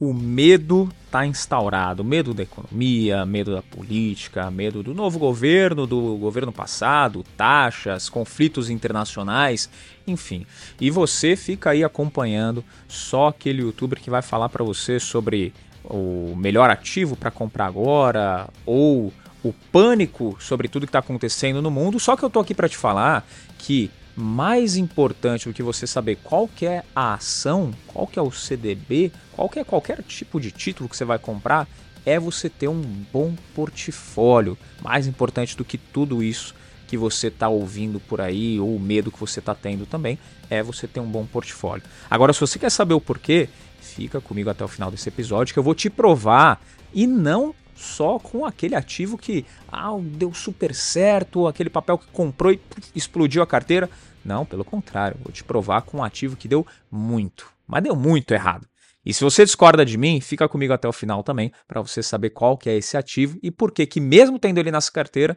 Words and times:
o 0.00 0.14
medo 0.14 0.88
está 1.04 1.26
instaurado. 1.26 2.02
Medo 2.02 2.32
da 2.32 2.42
economia, 2.42 3.26
medo 3.26 3.52
da 3.52 3.60
política, 3.60 4.50
medo 4.50 4.82
do 4.82 4.94
novo 4.94 5.18
governo, 5.18 5.86
do 5.86 6.16
governo 6.16 6.50
passado, 6.50 7.22
taxas, 7.36 8.08
conflitos 8.08 8.70
internacionais, 8.70 9.68
enfim. 10.06 10.46
E 10.80 10.90
você 10.90 11.36
fica 11.36 11.70
aí 11.70 11.84
acompanhando 11.84 12.64
só 12.88 13.28
aquele 13.28 13.60
youtuber 13.60 14.00
que 14.00 14.08
vai 14.08 14.22
falar 14.22 14.48
para 14.48 14.64
você 14.64 14.98
sobre 14.98 15.52
o 15.84 16.34
melhor 16.34 16.70
ativo 16.70 17.14
para 17.14 17.30
comprar 17.30 17.66
agora 17.66 18.48
ou 18.64 19.12
o 19.42 19.52
pânico 19.72 20.36
sobre 20.38 20.68
tudo 20.68 20.86
que 20.86 20.90
está 20.90 20.98
acontecendo 21.00 21.60
no 21.60 21.70
mundo. 21.70 22.00
Só 22.00 22.16
que 22.16 22.22
eu 22.22 22.30
tô 22.30 22.40
aqui 22.40 22.54
para 22.54 22.68
te 22.68 22.76
falar 22.76 23.26
que 23.58 23.90
mais 24.16 24.76
importante 24.76 25.48
do 25.48 25.54
que 25.54 25.62
você 25.62 25.86
saber 25.86 26.16
qual 26.22 26.48
que 26.48 26.66
é 26.66 26.82
a 26.94 27.14
ação, 27.14 27.72
qual 27.86 28.06
que 28.06 28.18
é 28.18 28.22
o 28.22 28.30
CDB, 28.30 29.12
qual 29.32 29.48
que 29.48 29.58
é 29.58 29.64
qualquer 29.64 30.02
tipo 30.02 30.40
de 30.40 30.50
título 30.50 30.88
que 30.88 30.96
você 30.96 31.04
vai 31.04 31.18
comprar, 31.18 31.68
é 32.04 32.18
você 32.18 32.48
ter 32.48 32.68
um 32.68 32.80
bom 33.12 33.34
portfólio. 33.54 34.56
Mais 34.82 35.06
importante 35.06 35.56
do 35.56 35.64
que 35.64 35.78
tudo 35.78 36.22
isso 36.22 36.54
que 36.86 36.96
você 36.96 37.28
está 37.28 37.48
ouvindo 37.48 38.00
por 38.00 38.20
aí, 38.20 38.58
ou 38.58 38.74
o 38.74 38.80
medo 38.80 39.12
que 39.12 39.20
você 39.20 39.38
está 39.38 39.54
tendo 39.54 39.86
também, 39.86 40.18
é 40.48 40.62
você 40.62 40.88
ter 40.88 40.98
um 40.98 41.06
bom 41.06 41.24
portfólio. 41.24 41.84
Agora, 42.10 42.32
se 42.32 42.40
você 42.40 42.58
quer 42.58 42.70
saber 42.70 42.94
o 42.94 43.00
porquê, 43.00 43.48
fica 43.80 44.20
comigo 44.20 44.50
até 44.50 44.64
o 44.64 44.68
final 44.68 44.90
desse 44.90 45.08
episódio 45.08 45.54
que 45.54 45.58
eu 45.58 45.62
vou 45.62 45.74
te 45.74 45.88
provar 45.88 46.60
e 46.92 47.06
não 47.06 47.54
só 47.76 48.18
com 48.18 48.44
aquele 48.44 48.74
ativo 48.74 49.16
que 49.16 49.46
ah, 49.70 49.96
deu 50.00 50.34
super 50.34 50.74
certo, 50.74 51.46
aquele 51.46 51.70
papel 51.70 51.96
que 51.96 52.06
comprou 52.12 52.52
e 52.52 52.60
explodiu 52.94 53.42
a 53.42 53.46
carteira. 53.46 53.88
Não, 54.24 54.44
pelo 54.44 54.64
contrário, 54.64 55.18
vou 55.22 55.32
te 55.32 55.42
provar 55.42 55.82
com 55.82 55.98
um 55.98 56.04
ativo 56.04 56.36
que 56.36 56.48
deu 56.48 56.66
muito, 56.90 57.50
mas 57.66 57.82
deu 57.82 57.96
muito 57.96 58.32
errado. 58.32 58.66
E 59.04 59.14
se 59.14 59.24
você 59.24 59.44
discorda 59.44 59.84
de 59.84 59.96
mim, 59.96 60.20
fica 60.20 60.48
comigo 60.48 60.72
até 60.72 60.86
o 60.86 60.92
final 60.92 61.22
também 61.22 61.52
para 61.66 61.80
você 61.80 62.02
saber 62.02 62.30
qual 62.30 62.58
que 62.58 62.68
é 62.68 62.76
esse 62.76 62.96
ativo 62.96 63.38
e 63.42 63.50
por 63.50 63.72
que 63.72 63.86
que 63.86 64.00
mesmo 64.00 64.38
tendo 64.38 64.58
ele 64.58 64.70
nessa 64.70 64.92
carteira, 64.92 65.36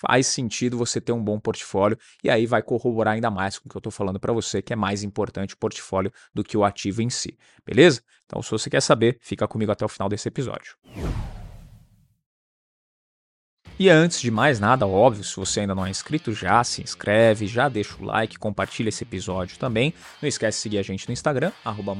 faz 0.00 0.26
sentido 0.26 0.76
você 0.76 1.00
ter 1.00 1.12
um 1.12 1.22
bom 1.22 1.40
portfólio 1.40 1.98
e 2.22 2.28
aí 2.28 2.46
vai 2.46 2.62
corroborar 2.62 3.14
ainda 3.14 3.30
mais 3.30 3.58
com 3.58 3.66
o 3.66 3.70
que 3.70 3.76
eu 3.76 3.80
estou 3.80 3.92
falando 3.92 4.20
para 4.20 4.32
você, 4.32 4.60
que 4.60 4.72
é 4.72 4.76
mais 4.76 5.02
importante 5.02 5.54
o 5.54 5.58
portfólio 5.58 6.12
do 6.34 6.44
que 6.44 6.56
o 6.56 6.64
ativo 6.64 7.00
em 7.00 7.08
si, 7.08 7.38
beleza? 7.64 8.02
Então, 8.26 8.42
se 8.42 8.50
você 8.50 8.68
quer 8.68 8.82
saber, 8.82 9.18
fica 9.22 9.48
comigo 9.48 9.72
até 9.72 9.84
o 9.84 9.88
final 9.88 10.08
desse 10.08 10.28
episódio. 10.28 10.76
E 13.78 13.90
antes 13.90 14.22
de 14.22 14.30
mais 14.30 14.58
nada, 14.58 14.86
óbvio, 14.86 15.22
se 15.22 15.36
você 15.36 15.60
ainda 15.60 15.74
não 15.74 15.84
é 15.84 15.90
inscrito, 15.90 16.32
já 16.32 16.64
se 16.64 16.82
inscreve, 16.82 17.46
já 17.46 17.68
deixa 17.68 17.94
o 18.00 18.04
like, 18.06 18.38
compartilha 18.38 18.88
esse 18.88 19.04
episódio 19.04 19.58
também. 19.58 19.92
Não 20.22 20.26
esquece 20.26 20.56
de 20.56 20.62
seguir 20.62 20.78
a 20.78 20.82
gente 20.82 21.06
no 21.06 21.12
Instagram, 21.12 21.52
arroba 21.62 21.94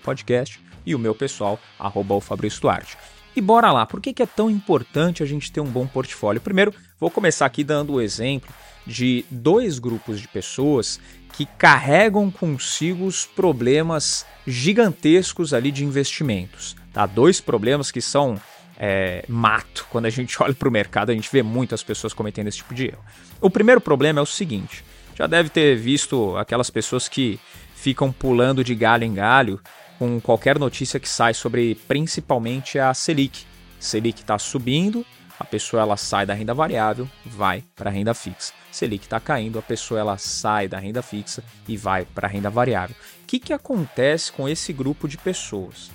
Podcast, 0.00 0.60
e 0.86 0.94
o 0.94 0.98
meu 0.98 1.12
pessoal, 1.12 1.58
arroba 1.80 2.14
o 2.14 2.20
Fabrício 2.20 2.60
Duarte. 2.60 2.96
E 3.34 3.40
bora 3.40 3.72
lá, 3.72 3.84
por 3.84 4.00
que, 4.00 4.22
é 4.22 4.26
tão 4.26 4.48
importante 4.48 5.20
a 5.20 5.26
gente 5.26 5.50
ter 5.50 5.60
um 5.60 5.66
bom 5.66 5.84
portfólio? 5.84 6.40
Primeiro, 6.40 6.72
vou 7.00 7.10
começar 7.10 7.46
aqui 7.46 7.64
dando 7.64 7.94
o 7.94 8.00
exemplo 8.00 8.54
de 8.86 9.24
dois 9.28 9.80
grupos 9.80 10.20
de 10.20 10.28
pessoas 10.28 11.00
que 11.32 11.44
carregam 11.44 12.30
consigo 12.30 13.04
os 13.04 13.26
problemas 13.26 14.24
gigantescos 14.46 15.52
ali 15.52 15.72
de 15.72 15.84
investimentos. 15.84 16.76
Tá? 16.92 17.04
Dois 17.04 17.40
problemas 17.40 17.90
que 17.90 18.00
são 18.00 18.40
é, 18.78 19.24
mato. 19.28 19.86
Quando 19.90 20.06
a 20.06 20.10
gente 20.10 20.36
olha 20.42 20.54
para 20.54 20.68
o 20.68 20.72
mercado, 20.72 21.10
a 21.10 21.14
gente 21.14 21.30
vê 21.30 21.42
muitas 21.42 21.82
pessoas 21.82 22.12
cometendo 22.12 22.48
esse 22.48 22.58
tipo 22.58 22.74
de 22.74 22.86
erro. 22.86 23.04
O 23.40 23.50
primeiro 23.50 23.80
problema 23.80 24.20
é 24.20 24.22
o 24.22 24.26
seguinte: 24.26 24.84
já 25.14 25.26
deve 25.26 25.48
ter 25.48 25.76
visto 25.76 26.36
aquelas 26.36 26.70
pessoas 26.70 27.08
que 27.08 27.38
ficam 27.74 28.10
pulando 28.10 28.64
de 28.64 28.74
galho 28.74 29.04
em 29.04 29.14
galho 29.14 29.60
com 29.98 30.20
qualquer 30.20 30.58
notícia 30.58 30.98
que 30.98 31.08
sai 31.08 31.34
sobre 31.34 31.74
principalmente 31.86 32.78
a 32.78 32.92
Selic. 32.92 33.44
Selic 33.78 34.20
está 34.20 34.38
subindo, 34.38 35.04
a 35.38 35.44
pessoa 35.44 35.82
ela 35.82 35.96
sai 35.96 36.26
da 36.26 36.34
renda 36.34 36.54
variável, 36.54 37.08
vai 37.24 37.62
para 37.76 37.90
a 37.90 37.92
renda 37.92 38.14
fixa. 38.14 38.52
Selic 38.72 39.04
está 39.04 39.20
caindo, 39.20 39.58
a 39.58 39.62
pessoa 39.62 40.00
ela 40.00 40.18
sai 40.18 40.66
da 40.66 40.78
renda 40.78 41.02
fixa 41.02 41.44
e 41.68 41.76
vai 41.76 42.04
para 42.04 42.26
a 42.26 42.30
renda 42.30 42.50
variável. 42.50 42.96
O 43.22 43.26
que, 43.26 43.38
que 43.38 43.52
acontece 43.52 44.32
com 44.32 44.48
esse 44.48 44.72
grupo 44.72 45.06
de 45.06 45.16
pessoas? 45.16 45.90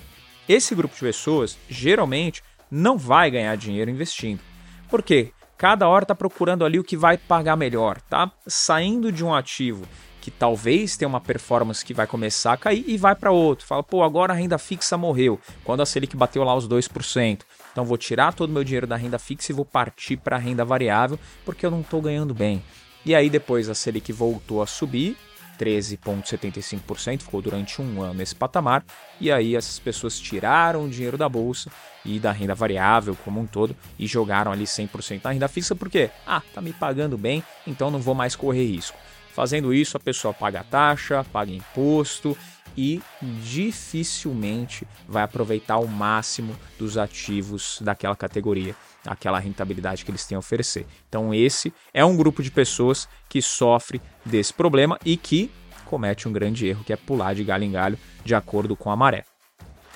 Esse 0.48 0.74
grupo 0.74 0.94
de 0.94 1.00
pessoas 1.00 1.58
geralmente 1.68 2.42
não 2.70 2.96
vai 2.96 3.30
ganhar 3.30 3.56
dinheiro 3.56 3.90
investindo. 3.90 4.40
Por 4.88 5.02
quê? 5.02 5.32
Cada 5.56 5.88
hora 5.88 6.04
está 6.04 6.14
procurando 6.14 6.64
ali 6.64 6.78
o 6.78 6.84
que 6.84 6.96
vai 6.96 7.18
pagar 7.18 7.56
melhor, 7.56 8.00
tá? 8.02 8.30
Saindo 8.46 9.12
de 9.12 9.24
um 9.24 9.34
ativo 9.34 9.86
que 10.20 10.30
talvez 10.30 10.96
tenha 10.96 11.08
uma 11.08 11.20
performance 11.20 11.84
que 11.84 11.94
vai 11.94 12.06
começar 12.06 12.52
a 12.52 12.56
cair 12.56 12.84
e 12.86 12.96
vai 12.96 13.14
para 13.14 13.32
outro. 13.32 13.66
Fala, 13.66 13.82
pô, 13.82 14.02
agora 14.02 14.32
a 14.32 14.36
renda 14.36 14.58
fixa 14.58 14.96
morreu, 14.96 15.40
quando 15.64 15.80
a 15.80 15.86
Selic 15.86 16.16
bateu 16.16 16.44
lá 16.44 16.54
os 16.54 16.68
2%. 16.68 17.40
Então 17.72 17.84
vou 17.84 17.96
tirar 17.96 18.34
todo 18.34 18.50
o 18.50 18.52
meu 18.52 18.64
dinheiro 18.64 18.86
da 18.86 18.96
renda 18.96 19.18
fixa 19.18 19.52
e 19.52 19.54
vou 19.54 19.64
partir 19.64 20.16
para 20.16 20.36
a 20.36 20.38
renda 20.38 20.64
variável, 20.64 21.18
porque 21.44 21.64
eu 21.64 21.70
não 21.70 21.80
estou 21.80 22.02
ganhando 22.02 22.34
bem. 22.34 22.62
E 23.04 23.14
aí 23.14 23.30
depois 23.30 23.68
a 23.68 23.74
Selic 23.74 24.12
voltou 24.12 24.62
a 24.62 24.66
subir, 24.66 25.16
13,75%, 25.60 27.20
ficou 27.20 27.42
durante 27.42 27.82
um 27.82 28.00
ano 28.02 28.14
nesse 28.14 28.34
patamar, 28.34 28.82
e 29.20 29.30
aí 29.30 29.54
essas 29.54 29.78
pessoas 29.78 30.18
tiraram 30.18 30.84
o 30.84 30.88
dinheiro 30.88 31.18
da 31.18 31.28
bolsa 31.28 31.70
e 32.04 32.18
da 32.18 32.32
renda 32.32 32.54
variável 32.54 33.14
como 33.24 33.40
um 33.40 33.46
todo 33.46 33.76
e 33.98 34.06
jogaram 34.06 34.50
ali 34.50 34.64
100% 34.64 35.20
na 35.22 35.32
renda 35.32 35.48
fixa, 35.48 35.76
porque, 35.76 36.08
ah, 36.26 36.42
tá 36.54 36.62
me 36.62 36.72
pagando 36.72 37.18
bem, 37.18 37.44
então 37.66 37.90
não 37.90 38.00
vou 38.00 38.14
mais 38.14 38.34
correr 38.34 38.64
risco. 38.64 38.96
Fazendo 39.32 39.72
isso, 39.72 39.96
a 39.96 40.00
pessoa 40.00 40.34
paga 40.34 40.64
taxa, 40.64 41.24
paga 41.32 41.52
imposto 41.52 42.36
e 42.76 43.00
dificilmente 43.42 44.86
vai 45.08 45.22
aproveitar 45.22 45.78
o 45.78 45.88
máximo 45.88 46.56
dos 46.78 46.96
ativos 46.96 47.78
daquela 47.80 48.16
categoria, 48.16 48.74
aquela 49.06 49.38
rentabilidade 49.38 50.04
que 50.04 50.10
eles 50.10 50.26
têm 50.26 50.36
a 50.36 50.38
oferecer. 50.38 50.86
Então, 51.08 51.34
esse 51.34 51.72
é 51.92 52.04
um 52.04 52.16
grupo 52.16 52.42
de 52.42 52.50
pessoas 52.50 53.08
que 53.28 53.42
sofre 53.42 54.00
desse 54.24 54.52
problema 54.52 54.98
e 55.04 55.16
que 55.16 55.50
comete 55.84 56.28
um 56.28 56.32
grande 56.32 56.68
erro, 56.68 56.84
que 56.84 56.92
é 56.92 56.96
pular 56.96 57.34
de 57.34 57.42
galho 57.42 57.64
em 57.64 57.72
galho 57.72 57.98
de 58.24 58.34
acordo 58.34 58.76
com 58.76 58.90
a 58.90 58.96
maré. 58.96 59.24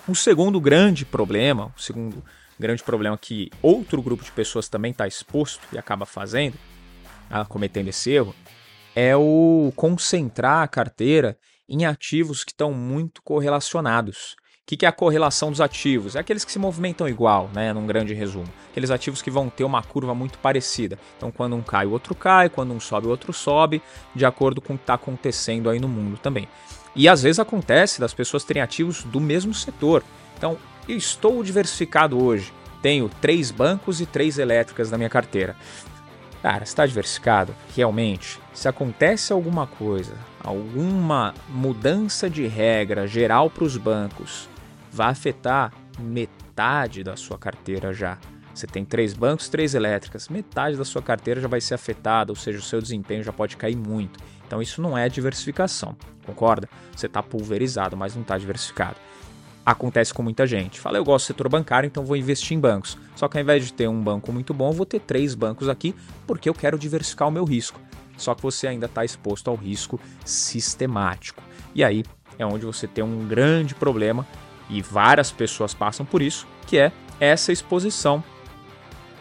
O 0.08 0.14
segundo 0.14 0.60
grande 0.60 1.04
problema, 1.04 1.72
o 1.76 1.80
segundo 1.80 2.22
grande 2.58 2.82
problema 2.82 3.16
que 3.16 3.50
outro 3.62 4.02
grupo 4.02 4.24
de 4.24 4.32
pessoas 4.32 4.68
também 4.68 4.90
está 4.90 5.06
exposto 5.06 5.60
e 5.72 5.78
acaba 5.78 6.04
fazendo, 6.04 6.56
ah, 7.30 7.44
cometendo 7.44 7.88
esse 7.88 8.10
erro, 8.10 8.34
é 8.94 9.16
o 9.16 9.72
concentrar 9.74 10.62
a 10.62 10.68
carteira 10.68 11.36
em 11.68 11.84
ativos 11.84 12.44
que 12.44 12.52
estão 12.52 12.72
muito 12.72 13.22
correlacionados. 13.22 14.36
O 14.64 14.66
que, 14.66 14.78
que 14.78 14.86
é 14.86 14.88
a 14.88 14.92
correlação 14.92 15.50
dos 15.50 15.60
ativos? 15.60 16.16
É 16.16 16.20
aqueles 16.20 16.42
que 16.42 16.50
se 16.50 16.58
movimentam 16.58 17.06
igual, 17.06 17.50
né? 17.52 17.70
Num 17.74 17.86
grande 17.86 18.14
resumo. 18.14 18.48
Aqueles 18.70 18.90
ativos 18.90 19.20
que 19.20 19.30
vão 19.30 19.50
ter 19.50 19.62
uma 19.62 19.82
curva 19.82 20.14
muito 20.14 20.38
parecida. 20.38 20.98
Então, 21.18 21.30
quando 21.30 21.54
um 21.54 21.60
cai, 21.60 21.84
o 21.84 21.90
outro 21.90 22.14
cai, 22.14 22.48
quando 22.48 22.72
um 22.72 22.80
sobe, 22.80 23.06
o 23.06 23.10
outro 23.10 23.30
sobe, 23.30 23.82
de 24.14 24.24
acordo 24.24 24.62
com 24.62 24.72
o 24.72 24.78
que 24.78 24.84
está 24.84 24.94
acontecendo 24.94 25.68
aí 25.68 25.78
no 25.78 25.86
mundo 25.86 26.16
também. 26.16 26.48
E 26.96 27.06
às 27.08 27.22
vezes 27.22 27.38
acontece 27.38 28.00
das 28.00 28.14
pessoas 28.14 28.42
terem 28.42 28.62
ativos 28.62 29.04
do 29.04 29.20
mesmo 29.20 29.52
setor. 29.52 30.02
Então, 30.38 30.56
eu 30.88 30.96
estou 30.96 31.42
diversificado 31.42 32.22
hoje. 32.22 32.50
Tenho 32.80 33.10
três 33.20 33.50
bancos 33.50 34.00
e 34.00 34.06
três 34.06 34.38
elétricas 34.38 34.90
na 34.90 34.96
minha 34.96 35.10
carteira. 35.10 35.54
Cara, 36.44 36.62
está 36.62 36.84
diversificado? 36.84 37.56
Realmente? 37.74 38.38
Se 38.52 38.68
acontece 38.68 39.32
alguma 39.32 39.66
coisa, 39.66 40.14
alguma 40.42 41.32
mudança 41.48 42.28
de 42.28 42.46
regra 42.46 43.06
geral 43.06 43.48
para 43.48 43.64
os 43.64 43.78
bancos, 43.78 44.46
vai 44.92 45.10
afetar 45.10 45.72
metade 45.98 47.02
da 47.02 47.16
sua 47.16 47.38
carteira 47.38 47.94
já. 47.94 48.18
Você 48.54 48.66
tem 48.66 48.84
três 48.84 49.14
bancos, 49.14 49.48
três 49.48 49.74
elétricas, 49.74 50.28
metade 50.28 50.76
da 50.76 50.84
sua 50.84 51.00
carteira 51.00 51.40
já 51.40 51.48
vai 51.48 51.62
ser 51.62 51.76
afetada, 51.76 52.30
ou 52.30 52.36
seja, 52.36 52.58
o 52.58 52.62
seu 52.62 52.78
desempenho 52.78 53.22
já 53.22 53.32
pode 53.32 53.56
cair 53.56 53.74
muito. 53.74 54.20
Então 54.46 54.60
isso 54.60 54.82
não 54.82 54.98
é 54.98 55.08
diversificação, 55.08 55.96
concorda? 56.26 56.68
Você 56.94 57.06
está 57.06 57.22
pulverizado, 57.22 57.96
mas 57.96 58.14
não 58.14 58.20
está 58.20 58.36
diversificado 58.36 58.96
acontece 59.64 60.12
com 60.12 60.22
muita 60.22 60.46
gente. 60.46 60.78
Fala, 60.78 60.98
eu 60.98 61.04
gosto 61.04 61.24
do 61.24 61.28
setor 61.28 61.48
bancário, 61.48 61.86
então 61.86 62.04
vou 62.04 62.16
investir 62.16 62.56
em 62.56 62.60
bancos. 62.60 62.98
Só 63.16 63.28
que 63.28 63.38
ao 63.38 63.42
invés 63.42 63.64
de 63.64 63.72
ter 63.72 63.88
um 63.88 64.02
banco 64.02 64.32
muito 64.32 64.52
bom, 64.52 64.72
vou 64.72 64.84
ter 64.84 65.00
três 65.00 65.34
bancos 65.34 65.68
aqui, 65.68 65.94
porque 66.26 66.48
eu 66.48 66.54
quero 66.54 66.78
diversificar 66.78 67.28
o 67.28 67.30
meu 67.30 67.44
risco. 67.44 67.80
Só 68.16 68.34
que 68.34 68.42
você 68.42 68.66
ainda 68.66 68.86
está 68.86 69.04
exposto 69.04 69.48
ao 69.48 69.56
risco 69.56 69.98
sistemático. 70.24 71.42
E 71.74 71.82
aí 71.82 72.04
é 72.38 72.44
onde 72.44 72.66
você 72.66 72.86
tem 72.86 73.02
um 73.02 73.26
grande 73.26 73.74
problema, 73.74 74.26
e 74.68 74.80
várias 74.80 75.30
pessoas 75.30 75.74
passam 75.74 76.06
por 76.06 76.22
isso, 76.22 76.46
que 76.66 76.78
é 76.78 76.92
essa 77.20 77.52
exposição 77.52 78.24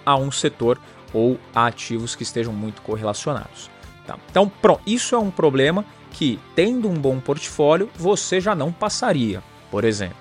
a 0.05 0.15
um 0.15 0.31
setor 0.31 0.79
ou 1.13 1.39
a 1.53 1.67
ativos 1.67 2.15
que 2.15 2.23
estejam 2.23 2.53
muito 2.53 2.81
correlacionados. 2.81 3.69
Tá? 4.05 4.17
Então, 4.29 4.49
pronto, 4.49 4.81
isso 4.85 5.15
é 5.15 5.19
um 5.19 5.31
problema 5.31 5.85
que, 6.11 6.39
tendo 6.55 6.89
um 6.89 6.93
bom 6.93 7.19
portfólio, 7.19 7.89
você 7.95 8.41
já 8.41 8.55
não 8.55 8.71
passaria, 8.71 9.43
por 9.69 9.83
exemplo. 9.83 10.17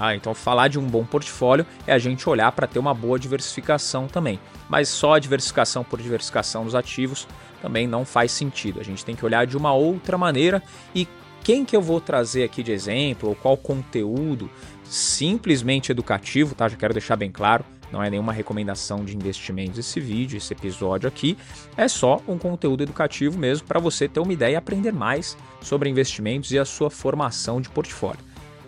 Tá? 0.00 0.16
Então, 0.16 0.32
falar 0.32 0.68
de 0.68 0.78
um 0.78 0.86
bom 0.86 1.04
portfólio 1.04 1.66
é 1.86 1.92
a 1.92 1.98
gente 1.98 2.26
olhar 2.26 2.50
para 2.52 2.66
ter 2.66 2.78
uma 2.78 2.94
boa 2.94 3.18
diversificação 3.18 4.08
também. 4.08 4.40
Mas 4.66 4.88
só 4.88 5.12
a 5.12 5.18
diversificação 5.18 5.84
por 5.84 6.00
diversificação 6.00 6.64
dos 6.64 6.74
ativos 6.74 7.28
também 7.60 7.86
não 7.86 8.06
faz 8.06 8.32
sentido. 8.32 8.80
A 8.80 8.82
gente 8.82 9.04
tem 9.04 9.14
que 9.14 9.26
olhar 9.26 9.46
de 9.46 9.58
uma 9.58 9.74
outra 9.74 10.16
maneira 10.16 10.62
e 10.94 11.06
Quem 11.42 11.66
que 11.66 11.76
eu 11.76 11.82
vou 11.82 12.00
trazer 12.00 12.44
aqui 12.44 12.62
de 12.62 12.72
exemplo, 12.72 13.28
ou 13.28 13.34
qual 13.34 13.58
conteúdo 13.58 14.50
simplesmente 14.84 15.90
educativo, 15.90 16.54
tá? 16.54 16.68
Já 16.68 16.76
quero 16.76 16.94
deixar 16.94 17.16
bem 17.16 17.30
claro, 17.30 17.64
não 17.90 18.02
é 18.02 18.08
nenhuma 18.08 18.32
recomendação 18.32 19.04
de 19.04 19.16
investimentos 19.16 19.78
esse 19.78 20.00
vídeo, 20.00 20.36
esse 20.36 20.52
episódio 20.52 21.08
aqui, 21.08 21.36
é 21.76 21.88
só 21.88 22.22
um 22.28 22.38
conteúdo 22.38 22.82
educativo 22.82 23.38
mesmo 23.38 23.66
para 23.66 23.80
você 23.80 24.06
ter 24.06 24.20
uma 24.20 24.32
ideia 24.32 24.52
e 24.52 24.56
aprender 24.56 24.92
mais 24.92 25.36
sobre 25.62 25.88
investimentos 25.88 26.52
e 26.52 26.58
a 26.58 26.64
sua 26.64 26.90
formação 26.90 27.60
de 27.60 27.68
portfólio. 27.70 28.20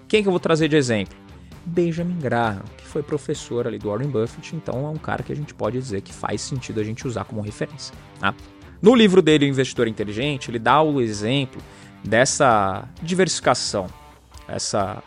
Quem 0.08 0.22
que 0.22 0.28
eu 0.28 0.32
vou 0.32 0.40
trazer 0.40 0.68
de 0.68 0.76
exemplo? 0.76 1.21
Benjamin 1.64 2.18
Graham, 2.18 2.62
que 2.76 2.84
foi 2.84 3.02
professor 3.02 3.66
ali 3.66 3.78
do 3.78 3.88
Warren 3.88 4.08
Buffett, 4.08 4.54
então 4.56 4.86
é 4.86 4.88
um 4.88 4.96
cara 4.96 5.22
que 5.22 5.32
a 5.32 5.36
gente 5.36 5.54
pode 5.54 5.78
dizer 5.78 6.00
que 6.00 6.12
faz 6.12 6.40
sentido 6.40 6.80
a 6.80 6.84
gente 6.84 7.06
usar 7.06 7.24
como 7.24 7.40
referência. 7.40 7.94
Tá? 8.18 8.34
No 8.80 8.94
livro 8.94 9.22
dele, 9.22 9.46
O 9.46 9.48
Investidor 9.48 9.86
Inteligente, 9.86 10.50
ele 10.50 10.58
dá 10.58 10.82
o 10.82 11.00
exemplo 11.00 11.62
dessa 12.02 12.88
diversificação, 13.00 13.86
essa 14.48 15.02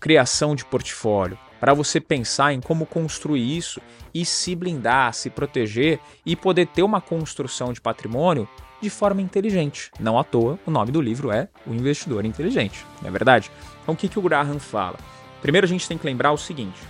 criação 0.00 0.54
de 0.54 0.64
portfólio, 0.64 1.38
para 1.60 1.74
você 1.74 2.00
pensar 2.00 2.52
em 2.52 2.60
como 2.60 2.86
construir 2.86 3.56
isso 3.56 3.80
e 4.12 4.24
se 4.24 4.54
blindar, 4.54 5.12
se 5.12 5.30
proteger 5.30 6.00
e 6.24 6.34
poder 6.34 6.66
ter 6.66 6.82
uma 6.82 7.00
construção 7.00 7.72
de 7.72 7.80
patrimônio 7.80 8.48
de 8.80 8.90
forma 8.90 9.20
inteligente. 9.20 9.90
Não 9.98 10.18
à 10.18 10.24
toa, 10.24 10.58
o 10.66 10.70
nome 10.70 10.92
do 10.92 11.00
livro 11.00 11.30
é 11.30 11.48
O 11.66 11.74
Investidor 11.74 12.24
Inteligente, 12.24 12.84
não 13.00 13.08
é 13.08 13.12
verdade? 13.12 13.50
Então 13.82 13.94
o 13.94 13.96
que, 13.96 14.08
que 14.08 14.18
o 14.18 14.22
Graham 14.22 14.58
fala? 14.58 14.98
Primeiro 15.40 15.66
a 15.66 15.68
gente 15.68 15.86
tem 15.88 15.98
que 15.98 16.06
lembrar 16.06 16.32
o 16.32 16.38
seguinte: 16.38 16.80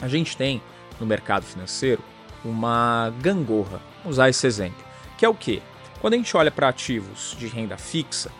a 0.00 0.08
gente 0.08 0.36
tem 0.36 0.62
no 1.00 1.06
mercado 1.06 1.44
financeiro 1.44 2.02
uma 2.44 3.12
gangorra, 3.20 3.80
vamos 3.98 4.16
usar 4.16 4.28
esse 4.28 4.46
exemplo, 4.46 4.84
que 5.16 5.24
é 5.24 5.28
o 5.28 5.34
que? 5.34 5.62
Quando 6.00 6.14
a 6.14 6.16
gente 6.16 6.36
olha 6.36 6.50
para 6.50 6.68
ativos 6.68 7.34
de 7.38 7.46
renda 7.46 7.78
fixa, 7.78 8.30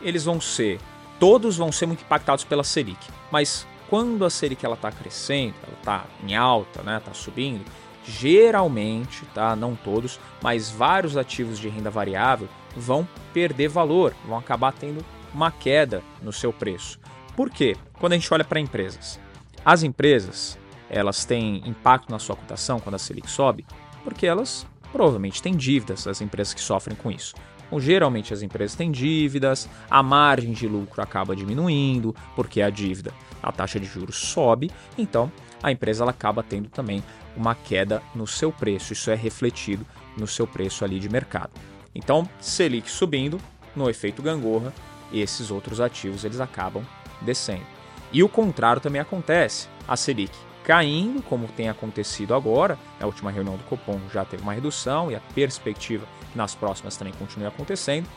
eles 0.00 0.24
vão 0.24 0.40
ser, 0.40 0.80
todos 1.20 1.56
vão 1.56 1.70
ser 1.70 1.86
muito 1.86 2.02
impactados 2.02 2.42
pela 2.42 2.64
Selic, 2.64 2.98
mas 3.30 3.66
quando 3.88 4.24
a 4.24 4.30
Selic 4.30 4.64
ela 4.64 4.74
está 4.74 4.90
crescendo, 4.90 5.54
ela 5.62 5.76
está 5.78 6.04
em 6.26 6.34
alta, 6.34 6.82
né, 6.82 6.96
está 6.96 7.14
subindo, 7.14 7.64
geralmente, 8.04 9.24
tá, 9.26 9.54
não 9.54 9.76
todos, 9.76 10.18
mas 10.42 10.70
vários 10.70 11.16
ativos 11.16 11.58
de 11.58 11.68
renda 11.68 11.90
variável 11.90 12.48
vão 12.76 13.06
perder 13.32 13.68
valor, 13.68 14.14
vão 14.26 14.38
acabar 14.38 14.72
tendo 14.72 15.04
uma 15.32 15.50
queda 15.50 16.02
no 16.20 16.32
seu 16.32 16.52
preço. 16.52 16.98
Por 17.36 17.50
quê? 17.50 17.76
Quando 18.02 18.14
a 18.14 18.16
gente 18.16 18.34
olha 18.34 18.42
para 18.42 18.58
empresas, 18.58 19.20
as 19.64 19.84
empresas 19.84 20.58
elas 20.90 21.24
têm 21.24 21.62
impacto 21.64 22.10
na 22.10 22.18
sua 22.18 22.34
cotação 22.34 22.80
quando 22.80 22.96
a 22.96 22.98
Selic 22.98 23.30
sobe, 23.30 23.64
porque 24.02 24.26
elas 24.26 24.66
provavelmente 24.90 25.40
têm 25.40 25.54
dívidas, 25.54 26.08
as 26.08 26.20
empresas 26.20 26.52
que 26.52 26.60
sofrem 26.60 26.96
com 26.96 27.12
isso. 27.12 27.32
Então, 27.64 27.78
geralmente 27.78 28.34
as 28.34 28.42
empresas 28.42 28.76
têm 28.76 28.90
dívidas, 28.90 29.68
a 29.88 30.02
margem 30.02 30.50
de 30.50 30.66
lucro 30.66 31.00
acaba 31.00 31.36
diminuindo, 31.36 32.12
porque 32.34 32.60
a 32.60 32.70
dívida, 32.70 33.14
a 33.40 33.52
taxa 33.52 33.78
de 33.78 33.86
juros 33.86 34.16
sobe, 34.16 34.68
então 34.98 35.30
a 35.62 35.70
empresa 35.70 36.02
ela 36.02 36.10
acaba 36.10 36.42
tendo 36.42 36.68
também 36.70 37.04
uma 37.36 37.54
queda 37.54 38.02
no 38.16 38.26
seu 38.26 38.50
preço. 38.50 38.92
Isso 38.94 39.12
é 39.12 39.14
refletido 39.14 39.86
no 40.18 40.26
seu 40.26 40.44
preço 40.44 40.84
ali 40.84 40.98
de 40.98 41.08
mercado. 41.08 41.52
Então, 41.94 42.28
Selic 42.40 42.90
subindo, 42.90 43.40
no 43.76 43.88
efeito 43.88 44.20
gangorra, 44.22 44.74
esses 45.12 45.52
outros 45.52 45.80
ativos 45.80 46.24
eles 46.24 46.40
acabam 46.40 46.84
descendo. 47.20 47.81
E 48.12 48.22
o 48.22 48.28
contrário 48.28 48.80
também 48.80 49.00
acontece. 49.00 49.68
A 49.88 49.96
Selic 49.96 50.32
caindo, 50.64 51.22
como 51.22 51.48
tem 51.48 51.68
acontecido 51.68 52.34
agora, 52.34 52.78
na 53.00 53.06
última 53.06 53.30
reunião 53.30 53.56
do 53.56 53.64
Copom 53.64 54.00
já 54.12 54.24
teve 54.24 54.42
uma 54.42 54.52
redução 54.52 55.10
e 55.10 55.16
a 55.16 55.20
perspectiva 55.34 56.06
nas 56.34 56.54
próximas 56.54 56.96
também 56.96 57.12
continue 57.14 57.46
acontecendo, 57.46 58.08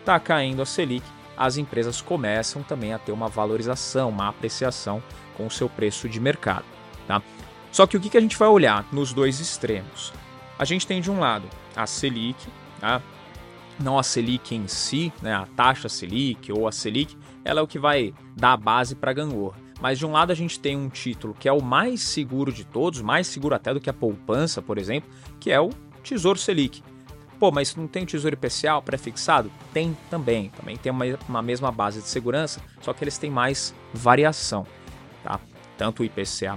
está 0.00 0.18
caindo 0.20 0.62
a 0.62 0.66
Selic, 0.66 1.04
as 1.36 1.56
empresas 1.56 2.00
começam 2.00 2.62
também 2.62 2.92
a 2.92 2.98
ter 2.98 3.12
uma 3.12 3.28
valorização, 3.28 4.10
uma 4.10 4.28
apreciação 4.28 5.02
com 5.36 5.46
o 5.46 5.50
seu 5.50 5.68
preço 5.68 6.08
de 6.08 6.20
mercado. 6.20 6.64
Tá? 7.06 7.22
Só 7.70 7.86
que 7.86 7.96
o 7.96 8.00
que 8.00 8.16
a 8.16 8.20
gente 8.20 8.36
vai 8.36 8.48
olhar 8.48 8.86
nos 8.92 9.12
dois 9.12 9.40
extremos? 9.40 10.12
A 10.58 10.64
gente 10.64 10.86
tem 10.86 11.00
de 11.00 11.10
um 11.10 11.18
lado 11.18 11.48
a 11.74 11.86
Selic, 11.86 12.46
tá? 12.80 13.00
não 13.80 13.98
a 13.98 14.02
Selic 14.02 14.54
em 14.54 14.68
si, 14.68 15.12
né? 15.22 15.34
a 15.34 15.46
taxa 15.56 15.88
Selic 15.88 16.52
ou 16.52 16.68
a 16.68 16.72
Selic, 16.72 17.16
ela 17.44 17.60
é 17.60 17.62
o 17.62 17.66
que 17.66 17.78
vai 17.78 18.14
dar 18.36 18.52
a 18.52 18.56
base 18.56 18.94
para 18.94 19.10
a 19.10 19.14
gangorra. 19.14 19.56
Mas 19.80 19.98
de 19.98 20.06
um 20.06 20.12
lado 20.12 20.30
a 20.30 20.34
gente 20.34 20.60
tem 20.60 20.76
um 20.76 20.88
título 20.88 21.34
que 21.38 21.48
é 21.48 21.52
o 21.52 21.60
mais 21.60 22.00
seguro 22.02 22.52
de 22.52 22.64
todos, 22.64 23.02
mais 23.02 23.26
seguro 23.26 23.54
até 23.54 23.74
do 23.74 23.80
que 23.80 23.90
a 23.90 23.92
poupança, 23.92 24.62
por 24.62 24.78
exemplo, 24.78 25.10
que 25.40 25.50
é 25.50 25.60
o 25.60 25.70
Tesouro 26.04 26.38
Selic. 26.38 26.82
Pô, 27.38 27.50
mas 27.50 27.74
não 27.74 27.88
tem 27.88 28.04
o 28.04 28.06
Tesouro 28.06 28.36
IPCA 28.36 28.80
pré-fixado? 28.80 29.50
Tem 29.72 29.96
também. 30.08 30.50
Também 30.50 30.76
tem 30.76 30.92
uma, 30.92 31.04
uma 31.28 31.42
mesma 31.42 31.72
base 31.72 32.00
de 32.00 32.06
segurança, 32.06 32.60
só 32.80 32.92
que 32.92 33.02
eles 33.02 33.18
têm 33.18 33.30
mais 33.30 33.74
variação. 33.92 34.64
Tá? 35.24 35.40
Tanto 35.76 36.02
o 36.02 36.04
IPCA 36.04 36.56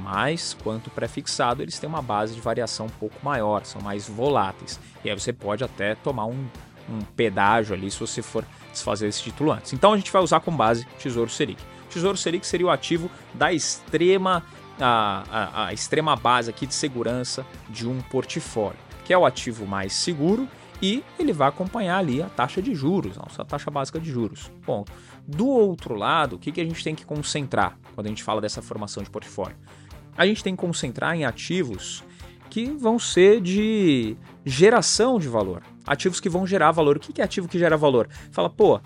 quanto 0.64 0.88
o 0.88 0.92
pré-fixado, 0.92 1.64
eles 1.64 1.80
têm 1.80 1.90
uma 1.90 2.04
base 2.04 2.36
de 2.36 2.42
variação 2.42 2.86
um 2.86 2.90
pouco 2.90 3.16
maior, 3.24 3.66
são 3.66 3.82
mais 3.82 4.08
voláteis. 4.08 4.80
E 5.04 5.10
aí 5.10 5.20
você 5.20 5.34
pode 5.34 5.64
até 5.64 5.96
tomar 5.96 6.28
um, 6.28 6.46
um 6.88 7.00
pedágio 7.16 7.74
ali 7.74 7.90
se 7.90 8.00
você 8.00 8.22
for 8.22 8.46
desfazer 8.76 9.08
esse 9.08 9.22
título 9.22 9.52
antes. 9.52 9.74
Então 9.74 9.94
a 9.94 9.98
gente 9.98 10.12
vai 10.12 10.22
usar 10.22 10.40
como 10.40 10.58
base 10.58 10.86
Tesouro 11.00 11.30
Selic. 11.30 11.62
Tesouro 11.90 12.18
Selic 12.18 12.46
seria 12.46 12.68
o 12.68 12.70
ativo 12.70 13.10
da 13.34 13.52
extrema 13.52 14.44
a, 14.80 15.24
a, 15.32 15.66
a, 15.68 15.74
extrema 15.74 16.16
base 16.16 16.50
aqui 16.50 16.68
de 16.68 16.74
segurança 16.74 17.46
de 17.70 17.88
um 17.88 18.02
portfólio, 18.02 18.78
que 19.06 19.14
é 19.14 19.18
o 19.18 19.26
ativo 19.26 19.66
mais 19.66 19.94
seguro 19.94 20.48
e 20.82 21.04
ele 21.18 21.32
vai 21.32 21.48
acompanhar 21.48 22.00
ali 22.00 22.22
a 22.22 22.28
taxa 22.28 22.62
de 22.62 22.76
juros, 22.76 23.18
a 23.38 23.46
taxa 23.46 23.72
básica 23.72 24.00
de 24.00 24.12
juros. 24.12 24.52
Bom, 24.66 24.84
do 25.26 25.48
outro 25.48 25.96
lado, 25.96 26.36
o 26.36 26.40
que, 26.40 26.52
que 26.52 26.62
a 26.62 26.66
gente 26.66 26.84
tem 26.84 26.94
que 26.94 27.06
concentrar 27.06 27.78
quando 27.94 28.08
a 28.08 28.10
gente 28.10 28.24
fala 28.24 28.42
dessa 28.42 28.62
formação 28.62 29.02
de 29.02 29.10
portfólio? 29.10 29.56
A 30.18 30.26
gente 30.26 30.44
tem 30.44 30.56
que 30.56 30.62
concentrar 30.62 31.16
em 31.16 31.26
ativos 31.26 32.04
que 32.56 32.72
vão 32.72 32.98
ser 32.98 33.42
de 33.42 34.16
geração 34.46 35.20
de 35.20 35.28
valor 35.28 35.62
ativos 35.86 36.22
que 36.22 36.30
vão 36.30 36.48
gerar 36.48 36.72
valor. 36.72 36.96
O 36.96 37.00
que 37.02 37.22
é 37.22 37.24
ativo 37.24 37.50
que 37.50 37.60
gera 37.60 37.76
valor? 37.76 38.08
Fala, 38.32 38.50
pô, 38.50 38.80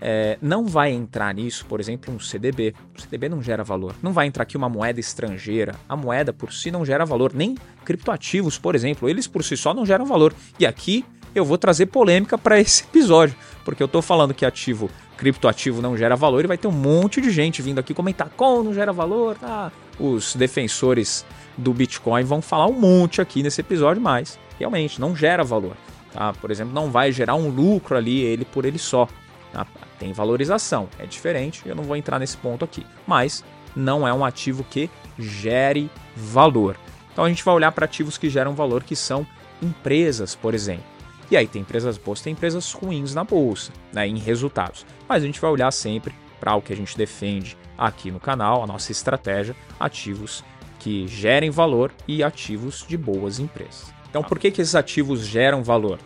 é, 0.00 0.38
não 0.40 0.64
vai 0.64 0.92
entrar 0.92 1.34
nisso, 1.34 1.66
por 1.66 1.80
exemplo, 1.80 2.14
um 2.14 2.20
CDB. 2.20 2.72
O 2.96 3.00
CDB 3.00 3.28
não 3.28 3.42
gera 3.42 3.64
valor. 3.64 3.96
Não 4.00 4.12
vai 4.12 4.28
entrar 4.28 4.44
aqui 4.44 4.56
uma 4.56 4.68
moeda 4.68 5.00
estrangeira. 5.00 5.74
A 5.88 5.96
moeda 5.96 6.32
por 6.32 6.52
si 6.52 6.70
não 6.70 6.86
gera 6.86 7.04
valor. 7.04 7.34
Nem 7.34 7.56
criptoativos, 7.84 8.58
por 8.58 8.76
exemplo, 8.76 9.08
eles 9.08 9.26
por 9.26 9.42
si 9.42 9.56
só 9.56 9.74
não 9.74 9.84
geram 9.84 10.06
valor. 10.06 10.32
E 10.58 10.64
aqui 10.64 11.04
eu 11.34 11.44
vou 11.44 11.58
trazer 11.58 11.86
polêmica 11.86 12.38
para 12.38 12.60
esse 12.60 12.84
episódio, 12.84 13.36
porque 13.64 13.82
eu 13.82 13.86
estou 13.86 14.00
falando 14.00 14.32
que 14.32 14.46
ativo, 14.46 14.88
criptoativo 15.18 15.82
não 15.82 15.96
gera 15.96 16.14
valor 16.14 16.44
e 16.44 16.46
vai 16.46 16.56
ter 16.56 16.68
um 16.68 16.72
monte 16.72 17.20
de 17.20 17.30
gente 17.30 17.60
vindo 17.60 17.80
aqui 17.80 17.92
comentar 17.92 18.30
como 18.36 18.62
não 18.62 18.72
gera 18.72 18.92
valor. 18.92 19.36
Ah, 19.42 19.70
os 19.98 20.34
defensores 20.34 21.26
do 21.56 21.72
Bitcoin 21.72 22.24
vão 22.24 22.42
falar 22.42 22.66
um 22.66 22.78
monte 22.78 23.20
aqui 23.20 23.42
nesse 23.42 23.60
episódio, 23.60 24.02
mas 24.02 24.38
realmente 24.58 25.00
não 25.00 25.14
gera 25.14 25.42
valor. 25.42 25.76
Tá? 26.12 26.32
Por 26.34 26.50
exemplo, 26.50 26.72
não 26.72 26.90
vai 26.90 27.12
gerar 27.12 27.34
um 27.34 27.48
lucro 27.48 27.96
ali 27.96 28.20
ele 28.20 28.44
por 28.44 28.64
ele 28.64 28.78
só. 28.78 29.08
Tá? 29.52 29.66
Tem 29.98 30.12
valorização, 30.12 30.88
é 30.98 31.06
diferente, 31.06 31.62
eu 31.66 31.74
não 31.74 31.84
vou 31.84 31.96
entrar 31.96 32.18
nesse 32.18 32.36
ponto 32.36 32.64
aqui. 32.64 32.86
Mas 33.06 33.44
não 33.74 34.06
é 34.06 34.12
um 34.12 34.24
ativo 34.24 34.64
que 34.64 34.90
gere 35.18 35.90
valor. 36.14 36.76
Então 37.12 37.24
a 37.24 37.28
gente 37.28 37.44
vai 37.44 37.54
olhar 37.54 37.72
para 37.72 37.86
ativos 37.86 38.18
que 38.18 38.28
geram 38.28 38.54
valor, 38.54 38.82
que 38.82 38.96
são 38.96 39.26
empresas, 39.62 40.34
por 40.34 40.54
exemplo. 40.54 40.84
E 41.30 41.36
aí 41.36 41.46
tem 41.46 41.62
empresas 41.62 41.98
boas, 41.98 42.20
tem 42.20 42.32
empresas 42.32 42.72
ruins 42.72 43.14
na 43.14 43.24
bolsa, 43.24 43.72
né, 43.92 44.06
em 44.06 44.18
resultados. 44.18 44.86
Mas 45.08 45.22
a 45.22 45.26
gente 45.26 45.40
vai 45.40 45.50
olhar 45.50 45.72
sempre 45.72 46.14
para 46.38 46.54
o 46.54 46.62
que 46.62 46.72
a 46.72 46.76
gente 46.76 46.96
defende 46.96 47.56
aqui 47.76 48.10
no 48.10 48.20
canal, 48.20 48.62
a 48.62 48.66
nossa 48.66 48.92
estratégia, 48.92 49.56
ativos 49.80 50.44
que 50.86 51.08
gerem 51.08 51.50
valor 51.50 51.90
e 52.06 52.22
ativos 52.22 52.86
de 52.86 52.96
boas 52.96 53.40
empresas. 53.40 53.92
Então, 54.08 54.22
por 54.22 54.38
que, 54.38 54.52
que 54.52 54.62
esses 54.62 54.76
ativos 54.76 55.26
geram 55.26 55.60
valor? 55.64 55.98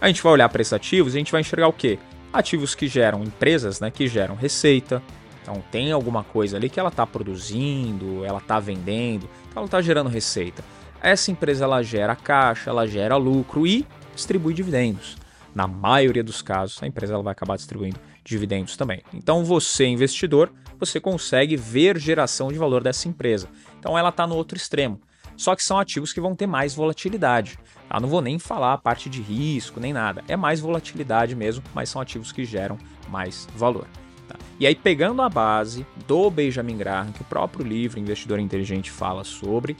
A 0.00 0.08
gente 0.08 0.20
vai 0.20 0.32
olhar 0.32 0.48
para 0.48 0.60
esses 0.60 0.72
ativos 0.72 1.14
e 1.14 1.18
a 1.18 1.20
gente 1.20 1.30
vai 1.30 1.40
enxergar 1.40 1.68
o 1.68 1.72
quê? 1.72 2.00
Ativos 2.32 2.74
que 2.74 2.88
geram 2.88 3.22
empresas, 3.22 3.78
né, 3.78 3.92
que 3.92 4.08
geram 4.08 4.34
receita. 4.34 5.00
Então, 5.40 5.62
tem 5.70 5.92
alguma 5.92 6.24
coisa 6.24 6.56
ali 6.56 6.68
que 6.68 6.80
ela 6.80 6.88
está 6.88 7.06
produzindo, 7.06 8.24
ela 8.24 8.38
está 8.38 8.58
vendendo, 8.58 9.30
então 9.48 9.60
ela 9.60 9.66
está 9.66 9.80
gerando 9.80 10.10
receita. 10.10 10.64
Essa 11.00 11.30
empresa 11.30 11.64
ela 11.64 11.80
gera 11.80 12.16
caixa, 12.16 12.70
ela 12.70 12.88
gera 12.88 13.14
lucro 13.16 13.64
e 13.64 13.86
distribui 14.16 14.52
dividendos. 14.52 15.16
Na 15.54 15.68
maioria 15.68 16.24
dos 16.24 16.42
casos, 16.42 16.82
a 16.82 16.88
empresa 16.88 17.14
ela 17.14 17.22
vai 17.22 17.30
acabar 17.30 17.54
distribuindo 17.54 18.00
dividendos 18.24 18.76
também. 18.76 19.02
Então, 19.12 19.44
você, 19.44 19.84
investidor, 19.86 20.52
você 20.78 20.98
consegue 20.98 21.56
ver 21.56 21.98
geração 21.98 22.50
de 22.50 22.58
valor 22.58 22.82
dessa 22.82 23.08
empresa. 23.08 23.48
Então, 23.78 23.96
ela 23.96 24.08
está 24.08 24.26
no 24.26 24.34
outro 24.34 24.56
extremo 24.56 25.00
só 25.36 25.54
que 25.54 25.64
são 25.64 25.78
ativos 25.78 26.12
que 26.12 26.20
vão 26.20 26.34
ter 26.34 26.46
mais 26.46 26.74
volatilidade. 26.74 27.58
Eu 27.92 28.00
não 28.00 28.08
vou 28.08 28.20
nem 28.20 28.38
falar 28.38 28.74
a 28.74 28.78
parte 28.78 29.08
de 29.08 29.20
risco 29.20 29.80
nem 29.80 29.92
nada, 29.92 30.24
é 30.26 30.36
mais 30.36 30.60
volatilidade 30.60 31.34
mesmo, 31.34 31.62
mas 31.74 31.88
são 31.88 32.00
ativos 32.00 32.32
que 32.32 32.44
geram 32.44 32.78
mais 33.08 33.46
valor. 33.56 33.86
Tá? 34.28 34.36
E 34.58 34.66
aí, 34.66 34.74
pegando 34.74 35.22
a 35.22 35.28
base 35.28 35.86
do 36.06 36.30
Benjamin 36.30 36.76
Graham, 36.76 37.12
que 37.12 37.22
o 37.22 37.24
próprio 37.24 37.64
livro 37.64 38.00
Investidor 38.00 38.38
Inteligente 38.38 38.90
fala 38.90 39.22
sobre, 39.22 39.76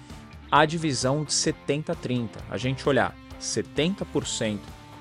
a 0.50 0.64
divisão 0.64 1.24
de 1.24 1.32
70-30. 1.32 2.28
A 2.50 2.56
gente 2.56 2.88
olhar 2.88 3.16
70% 3.40 4.58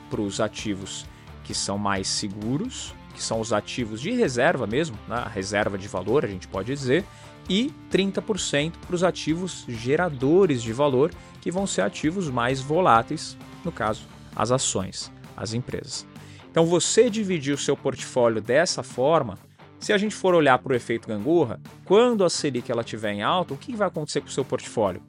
para 0.10 0.22
os 0.22 0.40
ativos 0.40 1.06
que 1.44 1.54
são 1.54 1.78
mais 1.78 2.08
seguros, 2.08 2.96
que 3.14 3.22
são 3.22 3.40
os 3.40 3.54
ativos 3.54 4.02
de 4.02 4.12
reserva 4.12 4.66
mesmo, 4.66 4.98
né? 5.08 5.26
reserva 5.34 5.78
de 5.78 5.88
valor, 5.88 6.26
a 6.26 6.28
gente 6.28 6.48
pode 6.48 6.74
dizer, 6.74 7.06
e 7.50 7.74
30% 7.92 8.74
para 8.86 8.96
os 8.96 9.04
ativos 9.04 9.66
geradores 9.68 10.62
de 10.62 10.74
valor, 10.74 11.12
que 11.42 11.52
vão 11.52 11.68
ser 11.68 11.82
ativos 11.82 12.30
mais 12.30 12.62
voláteis, 12.62 13.38
no 13.64 13.72
caso, 13.72 14.08
as 14.36 14.52
ações, 14.52 15.12
as 15.36 15.54
empresas. 15.54 16.06
Então, 16.50 16.66
você 16.66 17.10
dividir 17.10 17.54
o 17.54 17.58
seu 17.58 17.76
portfólio 17.76 18.42
dessa 18.42 18.84
forma, 18.84 19.38
se 19.80 19.92
a 19.92 19.98
gente 19.98 20.16
for 20.16 20.34
olhar 20.34 20.58
para 20.60 20.72
o 20.72 20.76
efeito 20.76 21.08
gangorra, 21.08 21.60
quando 21.84 22.24
a 22.24 22.30
Selic 22.30 22.72
ela 22.72 22.82
estiver 22.82 23.12
em 23.12 23.22
alta, 23.22 23.54
o 23.54 23.58
que 23.58 23.76
vai 23.76 23.88
acontecer 23.88 24.22
com 24.22 24.28
o 24.28 24.32
seu 24.32 24.46
portfólio? 24.46 25.02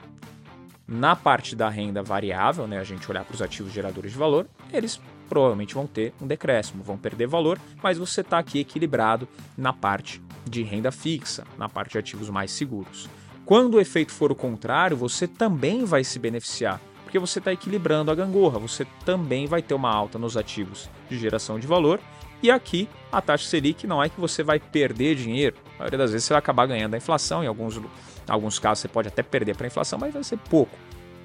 Na 0.87 1.15
parte 1.15 1.55
da 1.55 1.69
renda 1.69 2.03
variável, 2.03 2.67
né, 2.67 2.79
a 2.79 2.85
gente 2.85 3.09
olhar 3.11 3.25
para 3.25 3.35
os 3.35 3.41
ativos 3.41 3.73
geradores 3.73 4.13
de 4.13 4.19
valor, 4.19 4.47
eles 4.73 5.01
provavelmente 5.29 5.75
vão 5.75 5.87
ter 5.87 6.13
um 6.21 6.27
decréscimo, 6.27 6.83
vão 6.83 6.97
perder 6.97 7.27
valor, 7.27 7.59
mas 7.83 7.99
você 7.99 8.21
está 8.21 8.39
aqui 8.39 8.61
equilibrado 8.61 9.29
na 9.57 9.73
parte 9.73 10.23
de 10.45 10.63
renda 10.63 10.93
fixa, 10.93 11.45
na 11.59 11.69
parte 11.69 11.93
de 11.93 11.99
ativos 11.99 12.31
mais 12.31 12.51
seguros. 12.51 13.09
Quando 13.45 13.75
o 13.75 13.81
efeito 13.81 14.13
for 14.13 14.33
o 14.33 14.35
contrário, 14.35 14.97
você 14.97 15.27
também 15.27 15.85
vai 15.85 16.03
se 16.03 16.19
beneficiar, 16.19 16.81
porque 17.03 17.19
você 17.19 17.39
está 17.39 17.53
equilibrando 17.53 18.11
a 18.11 18.15
gangorra, 18.15 18.59
você 18.59 18.87
também 19.05 19.47
vai 19.47 19.61
ter 19.61 19.75
uma 19.75 19.91
alta 19.91 20.19
nos 20.19 20.37
ativos 20.37 20.89
de 21.09 21.19
geração 21.19 21.59
de 21.59 21.67
valor. 21.67 22.01
E 22.43 22.51
aqui 22.51 22.89
a 23.13 23.21
taxa 23.21 23.49
Selic 23.49 23.87
não 23.87 24.03
é 24.03 24.09
que 24.09 24.21
você 24.21 24.43
vai 24.43 24.59
perder 24.59 25.15
dinheiro, 25.15 25.57
a 25.77 25.79
maioria 25.81 25.99
das 25.99 26.13
vezes 26.13 26.27
você 26.27 26.35
vai 26.35 26.39
acabar 26.39 26.67
ganhando 26.67 26.95
a 26.95 26.97
inflação, 26.97 27.45
em 27.45 27.47
alguns, 27.47 27.77
em 27.77 27.83
alguns 28.29 28.59
casos 28.59 28.83
você 28.83 28.89
pode 28.89 29.09
até 29.09 29.23
perder 29.23 29.57
para 29.57 29.67
a 29.67 29.69
inflação, 29.69 29.99
mas 29.99 30.13
vai 30.13 30.25
ser 30.25 30.39
pouco. 30.39 30.77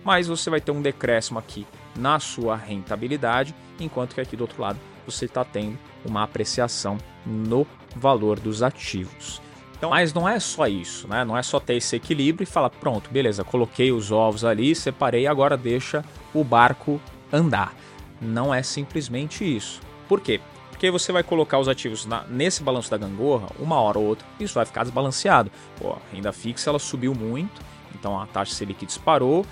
Mas 0.03 0.27
você 0.27 0.49
vai 0.49 0.61
ter 0.61 0.71
um 0.71 0.81
decréscimo 0.81 1.39
aqui 1.39 1.65
na 1.99 2.19
sua 2.19 2.55
rentabilidade, 2.55 3.53
enquanto 3.79 4.15
que 4.15 4.21
aqui 4.21 4.35
do 4.35 4.41
outro 4.41 4.61
lado 4.61 4.79
você 5.05 5.25
está 5.25 5.43
tendo 5.43 5.77
uma 6.05 6.23
apreciação 6.23 6.97
no 7.25 7.65
valor 7.95 8.39
dos 8.39 8.63
ativos. 8.63 9.41
Então, 9.77 9.91
mas 9.91 10.13
não 10.13 10.27
é 10.27 10.39
só 10.39 10.67
isso, 10.67 11.07
né? 11.07 11.23
Não 11.23 11.37
é 11.37 11.41
só 11.41 11.59
ter 11.59 11.75
esse 11.75 11.95
equilíbrio 11.95 12.43
e 12.43 12.45
falar, 12.45 12.69
pronto, 12.69 13.09
beleza, 13.09 13.45
coloquei 13.45 13.91
os 13.91 14.11
ovos 14.11 14.43
ali, 14.43 14.75
separei, 14.75 15.25
agora 15.25 15.55
deixa 15.55 16.03
o 16.33 16.43
barco 16.43 16.99
andar. 17.31 17.73
Não 18.21 18.53
é 18.53 18.61
simplesmente 18.61 19.43
isso. 19.43 19.79
Por 20.07 20.19
quê? 20.19 20.41
Porque 20.69 20.91
você 20.91 21.11
vai 21.11 21.23
colocar 21.23 21.59
os 21.59 21.69
ativos 21.69 22.05
na, 22.05 22.23
nesse 22.25 22.61
balanço 22.61 22.91
da 22.91 22.97
gangorra, 22.97 23.47
uma 23.57 23.79
hora 23.79 23.97
ou 23.97 24.05
outra, 24.05 24.27
isso 24.39 24.53
vai 24.53 24.65
ficar 24.65 24.83
desbalanceado. 24.83 25.49
Pô, 25.79 25.91
a 25.93 25.97
renda 26.13 26.33
fixa 26.33 26.69
ela 26.69 26.79
subiu 26.79 27.15
muito, 27.15 27.61
então 27.95 28.19
a 28.19 28.25
taxa 28.25 28.53
Selic 28.53 28.85
disparou, 28.85 29.45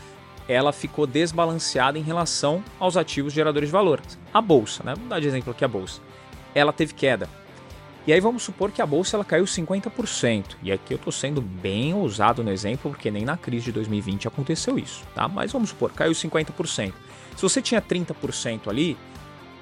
ela 0.47 0.71
ficou 0.71 1.05
desbalanceada 1.05 1.99
em 1.99 2.01
relação 2.01 2.63
aos 2.79 2.95
ativos 2.95 3.33
geradores 3.33 3.69
de 3.69 3.73
valor. 3.73 4.01
A 4.33 4.41
bolsa, 4.41 4.83
né? 4.83 4.93
Vamos 4.95 5.09
dar 5.09 5.19
de 5.19 5.27
exemplo 5.27 5.51
aqui 5.51 5.65
a 5.65 5.67
bolsa. 5.67 6.01
Ela 6.55 6.71
teve 6.71 6.93
queda. 6.93 7.29
E 8.07 8.13
aí 8.13 8.21
vamos 8.21 8.43
supor 8.43 8.71
que 8.71 8.81
a 8.81 8.85
bolsa 8.85 9.17
ela 9.17 9.25
caiu 9.25 9.43
50%. 9.43 10.55
E 10.63 10.71
aqui 10.71 10.93
eu 10.93 10.95
estou 10.95 11.11
sendo 11.11 11.41
bem 11.41 11.93
ousado 11.93 12.41
no 12.41 12.49
exemplo, 12.49 12.91
porque 12.91 13.11
nem 13.11 13.25
na 13.25 13.35
crise 13.35 13.65
de 13.65 13.73
2020 13.73 14.29
aconteceu 14.29 14.79
isso, 14.79 15.03
tá? 15.13 15.27
Mas 15.27 15.51
vamos 15.51 15.69
supor, 15.69 15.91
caiu 15.91 16.13
50%. 16.13 16.93
Se 17.35 17.41
você 17.41 17.61
tinha 17.61 17.81
30% 17.81 18.69
ali, 18.69 18.97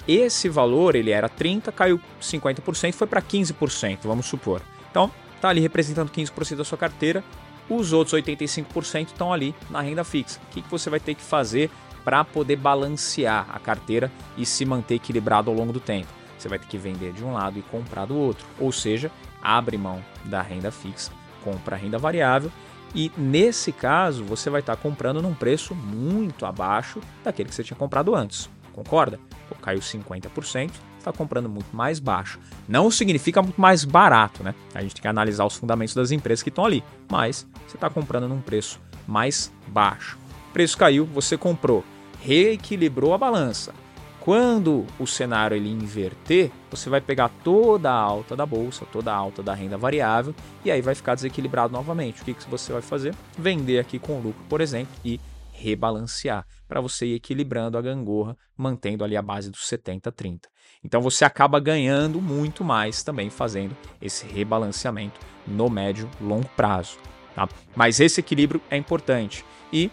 esse 0.06 0.48
valor 0.48 0.94
ele 0.94 1.10
era 1.10 1.28
30, 1.28 1.72
caiu 1.72 2.00
50%, 2.22 2.92
foi 2.92 3.08
para 3.08 3.20
15%, 3.20 3.98
vamos 4.04 4.26
supor. 4.26 4.62
Então, 4.92 5.10
tá 5.40 5.48
ali 5.48 5.60
representando 5.60 6.08
15% 6.08 6.54
da 6.54 6.64
sua 6.64 6.78
carteira, 6.78 7.24
os 7.68 7.92
outros 7.92 8.14
85% 8.20 9.06
estão 9.06 9.32
ali 9.32 9.54
na 9.70 9.80
renda 9.80 10.04
fixa. 10.04 10.40
O 10.48 10.52
que, 10.52 10.62
que 10.62 10.70
você 10.70 10.88
vai 10.88 11.00
ter 11.00 11.14
que 11.14 11.22
fazer 11.22 11.70
para 12.04 12.24
poder 12.24 12.56
balancear 12.56 13.46
a 13.50 13.58
carteira 13.58 14.10
e 14.36 14.46
se 14.46 14.64
manter 14.64 14.96
equilibrado 14.96 15.50
ao 15.50 15.56
longo 15.56 15.72
do 15.72 15.80
tempo? 15.80 16.08
Você 16.38 16.48
vai 16.48 16.58
ter 16.58 16.66
que 16.66 16.78
vender 16.78 17.12
de 17.12 17.24
um 17.24 17.32
lado 17.32 17.58
e 17.58 17.62
comprar 17.62 18.04
do 18.04 18.16
outro. 18.16 18.46
Ou 18.60 18.70
seja, 18.70 19.10
abre 19.42 19.76
mão 19.76 20.04
da 20.24 20.42
renda 20.42 20.70
fixa, 20.70 21.10
compra 21.42 21.76
a 21.76 21.78
renda 21.78 21.98
variável 21.98 22.50
e 22.94 23.10
nesse 23.16 23.72
caso 23.72 24.24
você 24.24 24.48
vai 24.48 24.60
estar 24.60 24.76
comprando 24.76 25.20
num 25.20 25.34
preço 25.34 25.74
muito 25.74 26.46
abaixo 26.46 27.00
daquele 27.22 27.48
que 27.48 27.54
você 27.54 27.64
tinha 27.64 27.76
comprado 27.76 28.14
antes. 28.14 28.48
Concorda? 28.72 29.18
Pô, 29.48 29.54
caiu 29.56 29.80
50%, 29.80 30.70
está 31.08 31.12
comprando 31.12 31.48
muito 31.48 31.74
mais 31.74 32.00
baixo. 32.00 32.38
Não 32.68 32.90
significa 32.90 33.40
muito 33.40 33.60
mais 33.60 33.84
barato, 33.84 34.42
né? 34.42 34.54
A 34.74 34.82
gente 34.82 34.94
tem 34.94 35.02
que 35.02 35.08
analisar 35.08 35.44
os 35.44 35.54
fundamentos 35.54 35.94
das 35.94 36.10
empresas 36.10 36.42
que 36.42 36.48
estão 36.48 36.64
ali, 36.64 36.82
mas 37.10 37.46
você 37.66 37.76
está 37.76 37.88
comprando 37.88 38.28
num 38.28 38.40
preço 38.40 38.80
mais 39.06 39.52
baixo. 39.68 40.18
O 40.50 40.52
preço 40.52 40.76
caiu, 40.76 41.06
você 41.06 41.36
comprou, 41.36 41.84
reequilibrou 42.22 43.14
a 43.14 43.18
balança. 43.18 43.72
Quando 44.20 44.84
o 44.98 45.06
cenário 45.06 45.56
ele 45.56 45.70
inverter, 45.70 46.50
você 46.68 46.90
vai 46.90 47.00
pegar 47.00 47.30
toda 47.44 47.88
a 47.88 47.96
alta 47.96 48.34
da 48.34 48.44
bolsa, 48.44 48.84
toda 48.90 49.12
a 49.12 49.14
alta 49.14 49.40
da 49.40 49.54
renda 49.54 49.78
variável 49.78 50.34
e 50.64 50.70
aí 50.70 50.82
vai 50.82 50.96
ficar 50.96 51.14
desequilibrado 51.14 51.72
novamente. 51.72 52.22
O 52.22 52.24
que, 52.24 52.34
que 52.34 52.50
você 52.50 52.72
vai 52.72 52.82
fazer? 52.82 53.14
Vender 53.38 53.78
aqui 53.78 54.00
com 54.00 54.18
lucro, 54.18 54.42
por 54.48 54.60
exemplo, 54.60 54.92
e 55.04 55.20
rebalancear 55.56 56.46
para 56.68 56.80
você 56.80 57.06
ir 57.06 57.14
equilibrando 57.14 57.78
a 57.78 57.82
gangorra, 57.82 58.36
mantendo 58.56 59.04
ali 59.04 59.16
a 59.16 59.22
base 59.22 59.50
dos 59.50 59.60
70-30. 59.62 60.42
Então 60.84 61.00
você 61.00 61.24
acaba 61.24 61.58
ganhando 61.58 62.20
muito 62.20 62.62
mais 62.62 63.02
também 63.02 63.30
fazendo 63.30 63.76
esse 64.00 64.26
rebalanceamento 64.26 65.18
no 65.46 65.68
médio 65.68 66.08
longo 66.20 66.48
prazo. 66.50 66.98
Tá? 67.34 67.48
Mas 67.74 68.00
esse 68.00 68.20
equilíbrio 68.20 68.60
é 68.70 68.76
importante 68.76 69.44
e, 69.72 69.90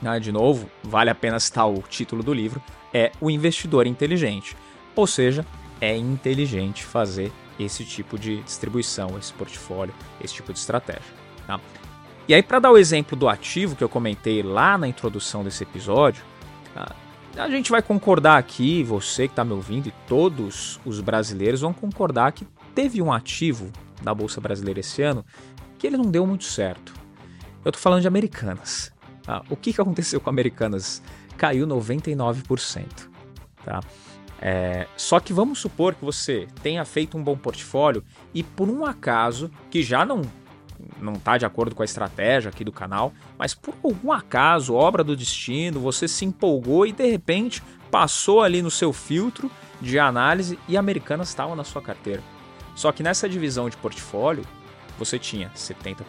né, 0.00 0.18
de 0.18 0.32
novo, 0.32 0.70
vale 0.82 1.10
a 1.10 1.14
pena 1.14 1.38
citar 1.38 1.68
o 1.68 1.82
título 1.82 2.22
do 2.22 2.32
livro, 2.32 2.62
é 2.92 3.12
o 3.20 3.30
investidor 3.30 3.86
inteligente. 3.86 4.56
Ou 4.96 5.06
seja, 5.06 5.44
é 5.80 5.96
inteligente 5.96 6.84
fazer 6.84 7.32
esse 7.58 7.84
tipo 7.84 8.18
de 8.18 8.42
distribuição, 8.42 9.18
esse 9.18 9.32
portfólio, 9.32 9.94
esse 10.20 10.34
tipo 10.34 10.52
de 10.52 10.58
estratégia. 10.58 11.12
Tá? 11.46 11.60
E 12.28 12.34
aí, 12.34 12.42
para 12.42 12.58
dar 12.58 12.70
o 12.70 12.76
exemplo 12.76 13.16
do 13.16 13.26
ativo 13.26 13.74
que 13.74 13.82
eu 13.82 13.88
comentei 13.88 14.42
lá 14.42 14.76
na 14.76 14.86
introdução 14.86 15.42
desse 15.42 15.62
episódio, 15.62 16.22
a 17.34 17.48
gente 17.48 17.70
vai 17.70 17.80
concordar 17.80 18.36
aqui, 18.36 18.82
você 18.82 19.26
que 19.26 19.32
está 19.32 19.42
me 19.42 19.54
ouvindo 19.54 19.88
e 19.88 19.94
todos 20.06 20.78
os 20.84 21.00
brasileiros 21.00 21.62
vão 21.62 21.72
concordar 21.72 22.32
que 22.32 22.46
teve 22.74 23.00
um 23.00 23.10
ativo 23.10 23.72
da 24.02 24.12
Bolsa 24.12 24.42
Brasileira 24.42 24.80
esse 24.80 25.00
ano 25.00 25.24
que 25.78 25.86
ele 25.86 25.96
não 25.96 26.04
deu 26.04 26.26
muito 26.26 26.44
certo. 26.44 26.92
Eu 27.64 27.70
estou 27.70 27.80
falando 27.80 28.02
de 28.02 28.08
Americanas. 28.08 28.92
Tá? 29.22 29.42
O 29.48 29.56
que, 29.56 29.72
que 29.72 29.80
aconteceu 29.80 30.20
com 30.20 30.28
Americanas? 30.28 31.02
Caiu 31.38 31.66
99%. 31.66 32.84
Tá? 33.64 33.80
É, 34.38 34.86
só 34.98 35.18
que 35.18 35.32
vamos 35.32 35.60
supor 35.60 35.94
que 35.94 36.04
você 36.04 36.46
tenha 36.62 36.84
feito 36.84 37.16
um 37.16 37.24
bom 37.24 37.38
portfólio 37.38 38.04
e 38.34 38.42
por 38.42 38.68
um 38.68 38.84
acaso, 38.84 39.50
que 39.70 39.82
já 39.82 40.04
não 40.04 40.20
não 41.00 41.14
está 41.14 41.36
de 41.36 41.46
acordo 41.46 41.74
com 41.74 41.82
a 41.82 41.84
estratégia 41.84 42.50
aqui 42.50 42.64
do 42.64 42.72
canal, 42.72 43.12
mas 43.38 43.54
por 43.54 43.74
algum 43.82 44.12
acaso, 44.12 44.74
obra 44.74 45.02
do 45.02 45.16
destino, 45.16 45.80
você 45.80 46.06
se 46.06 46.24
empolgou 46.24 46.86
e 46.86 46.92
de 46.92 47.06
repente 47.06 47.62
passou 47.90 48.42
ali 48.42 48.62
no 48.62 48.70
seu 48.70 48.92
filtro 48.92 49.50
de 49.80 49.98
análise 49.98 50.58
e 50.68 50.76
Americanas 50.76 51.28
estava 51.28 51.54
na 51.54 51.64
sua 51.64 51.82
carteira. 51.82 52.22
Só 52.74 52.92
que 52.92 53.02
nessa 53.02 53.28
divisão 53.28 53.68
de 53.68 53.76
portfólio, 53.76 54.44
você 54.98 55.18
tinha 55.18 55.50
70% 55.50 56.02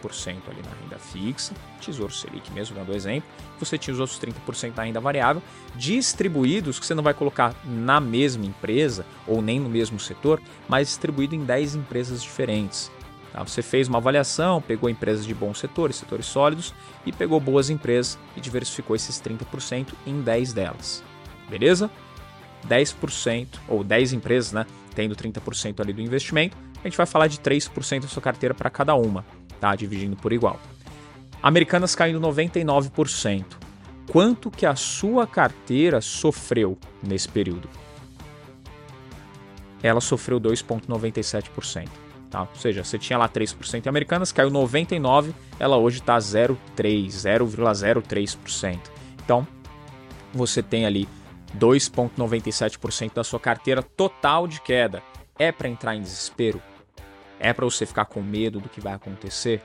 ali 0.48 0.62
na 0.62 0.82
renda 0.82 0.98
fixa, 0.98 1.54
Tesouro 1.80 2.12
Selic 2.12 2.50
mesmo, 2.52 2.74
dando 2.74 2.92
exemplo, 2.92 3.28
você 3.58 3.78
tinha 3.78 3.94
os 3.94 4.00
outros 4.00 4.18
30% 4.18 4.72
na 4.76 4.82
renda 4.82 5.00
variável, 5.00 5.42
distribuídos, 5.76 6.80
que 6.80 6.86
você 6.86 6.94
não 6.94 7.02
vai 7.02 7.14
colocar 7.14 7.54
na 7.64 8.00
mesma 8.00 8.44
empresa 8.44 9.06
ou 9.26 9.40
nem 9.40 9.60
no 9.60 9.68
mesmo 9.68 9.98
setor, 10.00 10.42
mas 10.68 10.88
distribuído 10.88 11.36
em 11.36 11.44
10 11.44 11.76
empresas 11.76 12.22
diferentes. 12.22 12.90
Tá? 13.32 13.42
Você 13.42 13.62
fez 13.62 13.88
uma 13.88 13.98
avaliação, 13.98 14.60
pegou 14.60 14.88
empresas 14.88 15.24
de 15.24 15.34
bons 15.34 15.58
setores, 15.58 15.96
setores 15.96 16.26
sólidos, 16.26 16.74
e 17.06 17.12
pegou 17.12 17.40
boas 17.40 17.70
empresas 17.70 18.18
e 18.36 18.40
diversificou 18.40 18.96
esses 18.96 19.20
30% 19.20 19.88
em 20.06 20.20
10 20.20 20.52
delas. 20.52 21.02
Beleza? 21.48 21.90
10% 22.68 23.46
ou 23.68 23.82
10 23.82 24.12
empresas, 24.12 24.52
né, 24.52 24.66
tendo 24.94 25.16
30% 25.16 25.80
ali 25.80 25.92
do 25.92 26.00
investimento, 26.00 26.56
a 26.82 26.88
gente 26.88 26.96
vai 26.96 27.06
falar 27.06 27.26
de 27.26 27.38
3% 27.38 28.02
da 28.02 28.08
sua 28.08 28.22
carteira 28.22 28.54
para 28.54 28.70
cada 28.70 28.94
uma, 28.94 29.24
tá? 29.60 29.74
Dividindo 29.74 30.16
por 30.16 30.32
igual. 30.32 30.58
Americanas 31.42 31.94
caindo 31.94 32.20
99%. 32.20 33.44
Quanto 34.10 34.50
que 34.50 34.66
a 34.66 34.74
sua 34.74 35.26
carteira 35.26 36.00
sofreu 36.00 36.76
nesse 37.02 37.28
período? 37.28 37.68
Ela 39.82 40.00
sofreu 40.00 40.40
2,97%. 40.40 41.88
Tá? 42.30 42.42
Ou 42.42 42.54
seja, 42.54 42.84
você 42.84 42.96
tinha 42.96 43.18
lá 43.18 43.28
3% 43.28 43.84
em 43.84 43.88
Americanas, 43.88 44.30
caiu 44.30 44.50
99%, 44.50 45.34
ela 45.58 45.76
hoje 45.76 45.98
está 45.98 46.16
0,3%, 46.16 47.08
0,03%. 47.08 48.78
Então, 49.24 49.46
você 50.32 50.62
tem 50.62 50.86
ali 50.86 51.08
2,97% 51.58 53.14
da 53.14 53.24
sua 53.24 53.40
carteira 53.40 53.82
total 53.82 54.46
de 54.46 54.60
queda. 54.60 55.02
É 55.38 55.50
para 55.50 55.68
entrar 55.68 55.96
em 55.96 56.02
desespero? 56.02 56.62
É 57.40 57.52
para 57.52 57.64
você 57.64 57.84
ficar 57.84 58.04
com 58.04 58.20
medo 58.20 58.60
do 58.60 58.68
que 58.68 58.80
vai 58.80 58.92
acontecer? 58.92 59.60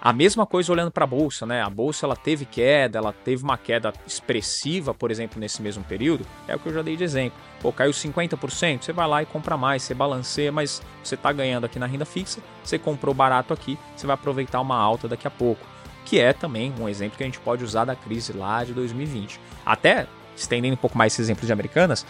A 0.00 0.12
mesma 0.12 0.46
coisa 0.46 0.72
olhando 0.72 0.92
para 0.92 1.02
a 1.02 1.06
bolsa, 1.06 1.44
né? 1.44 1.60
A 1.60 1.68
bolsa 1.68 2.06
ela 2.06 2.14
teve 2.14 2.44
queda, 2.44 2.98
ela 2.98 3.12
teve 3.12 3.42
uma 3.42 3.58
queda 3.58 3.92
expressiva, 4.06 4.94
por 4.94 5.10
exemplo, 5.10 5.40
nesse 5.40 5.60
mesmo 5.60 5.82
período. 5.82 6.24
É 6.46 6.54
o 6.54 6.58
que 6.58 6.68
eu 6.68 6.72
já 6.72 6.82
dei 6.82 6.96
de 6.96 7.02
exemplo. 7.02 7.36
Pô, 7.60 7.72
caiu 7.72 7.90
50%, 7.90 8.82
você 8.82 8.92
vai 8.92 9.08
lá 9.08 9.22
e 9.22 9.26
compra 9.26 9.56
mais, 9.56 9.82
você 9.82 9.94
balanceia, 9.94 10.52
mas 10.52 10.80
você 11.02 11.16
está 11.16 11.32
ganhando 11.32 11.64
aqui 11.64 11.80
na 11.80 11.86
renda 11.86 12.04
fixa, 12.04 12.40
você 12.62 12.78
comprou 12.78 13.12
barato 13.12 13.52
aqui, 13.52 13.76
você 13.96 14.06
vai 14.06 14.14
aproveitar 14.14 14.60
uma 14.60 14.76
alta 14.76 15.08
daqui 15.08 15.26
a 15.26 15.30
pouco. 15.30 15.66
Que 16.04 16.20
é 16.20 16.32
também 16.32 16.72
um 16.78 16.88
exemplo 16.88 17.18
que 17.18 17.24
a 17.24 17.26
gente 17.26 17.40
pode 17.40 17.64
usar 17.64 17.84
da 17.84 17.96
crise 17.96 18.32
lá 18.32 18.62
de 18.62 18.72
2020. 18.72 19.40
Até 19.66 20.06
estendendo 20.36 20.74
um 20.74 20.78
pouco 20.78 20.96
mais 20.96 21.12
esse 21.12 21.22
exemplo 21.22 21.44
de 21.44 21.52
Americanas, 21.52 22.06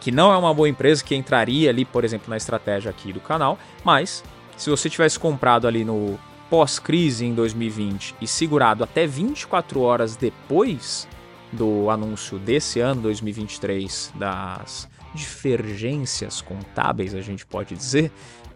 que 0.00 0.10
não 0.10 0.32
é 0.32 0.36
uma 0.36 0.52
boa 0.52 0.68
empresa 0.68 1.04
que 1.04 1.14
entraria 1.14 1.70
ali, 1.70 1.84
por 1.84 2.04
exemplo, 2.04 2.28
na 2.28 2.36
estratégia 2.36 2.90
aqui 2.90 3.12
do 3.12 3.20
canal, 3.20 3.56
mas 3.84 4.24
se 4.56 4.68
você 4.68 4.90
tivesse 4.90 5.18
comprado 5.18 5.68
ali 5.68 5.84
no 5.84 6.18
pós-crise 6.50 7.24
em 7.24 7.34
2020 7.34 8.14
e 8.20 8.26
segurado 8.26 8.82
até 8.82 9.06
24 9.06 9.80
horas 9.80 10.16
depois 10.16 11.06
do 11.52 11.90
anúncio 11.90 12.38
desse 12.38 12.80
ano 12.80 13.02
2023 13.02 14.12
das 14.14 14.88
divergências 15.14 16.40
contábeis, 16.40 17.14
a 17.14 17.20
gente 17.20 17.44
pode 17.46 17.74
dizer, 17.74 18.12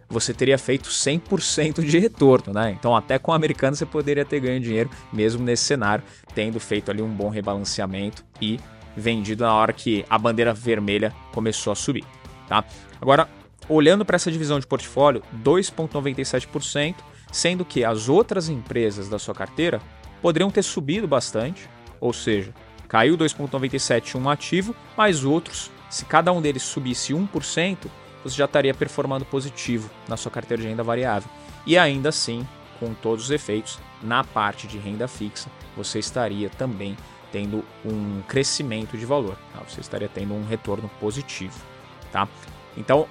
você 0.08 0.34
teria 0.34 0.58
feito 0.58 0.90
100% 0.90 1.82
de 1.82 1.98
retorno, 1.98 2.52
né? 2.52 2.76
Então, 2.78 2.94
até 2.94 3.18
com 3.18 3.32
o 3.32 3.34
americano 3.34 3.74
você 3.74 3.86
poderia 3.86 4.24
ter 4.24 4.40
ganho 4.40 4.60
dinheiro, 4.60 4.90
mesmo 5.12 5.42
nesse 5.42 5.64
cenário, 5.64 6.04
tendo 6.34 6.60
feito 6.60 6.90
ali 6.90 7.00
um 7.00 7.08
bom 7.08 7.30
rebalanceamento 7.30 8.24
e 8.40 8.60
vendido 8.94 9.44
na 9.44 9.54
hora 9.54 9.72
que 9.72 10.04
a 10.10 10.18
bandeira 10.18 10.52
vermelha 10.52 11.14
começou 11.32 11.72
a 11.72 11.76
subir, 11.76 12.04
tá? 12.46 12.62
Agora, 13.00 13.26
olhando 13.68 14.04
para 14.04 14.16
essa 14.16 14.30
divisão 14.30 14.60
de 14.60 14.66
portfólio, 14.66 15.22
2,97% 15.42 16.96
sendo 17.32 17.64
que 17.64 17.84
as 17.84 18.08
outras 18.08 18.48
empresas 18.48 19.08
da 19.08 19.18
sua 19.18 19.34
carteira 19.34 19.80
poderiam 20.20 20.50
ter 20.50 20.62
subido 20.62 21.08
bastante, 21.08 21.68
ou 21.98 22.12
seja, 22.12 22.54
caiu 22.86 23.16
2,97 23.16 24.14
um 24.14 24.28
ativo, 24.28 24.76
mas 24.96 25.24
outros, 25.24 25.70
se 25.90 26.04
cada 26.04 26.30
um 26.30 26.40
deles 26.40 26.62
subisse 26.62 27.12
1%, 27.12 27.78
você 28.22 28.36
já 28.36 28.44
estaria 28.44 28.74
performando 28.74 29.24
positivo 29.24 29.90
na 30.06 30.16
sua 30.16 30.30
carteira 30.30 30.62
de 30.62 30.68
renda 30.68 30.84
variável. 30.84 31.28
E 31.66 31.76
ainda 31.76 32.10
assim, 32.10 32.46
com 32.78 32.94
todos 32.94 33.24
os 33.24 33.30
efeitos, 33.30 33.80
na 34.02 34.22
parte 34.22 34.66
de 34.66 34.78
renda 34.78 35.08
fixa, 35.08 35.50
você 35.76 35.98
estaria 35.98 36.50
também 36.50 36.96
tendo 37.32 37.64
um 37.84 38.20
crescimento 38.28 38.96
de 38.96 39.06
valor, 39.06 39.36
tá? 39.52 39.62
você 39.66 39.80
estaria 39.80 40.08
tendo 40.08 40.34
um 40.34 40.44
retorno 40.44 40.90
positivo. 41.00 41.58
Tá? 42.12 42.28
Então, 42.76 43.08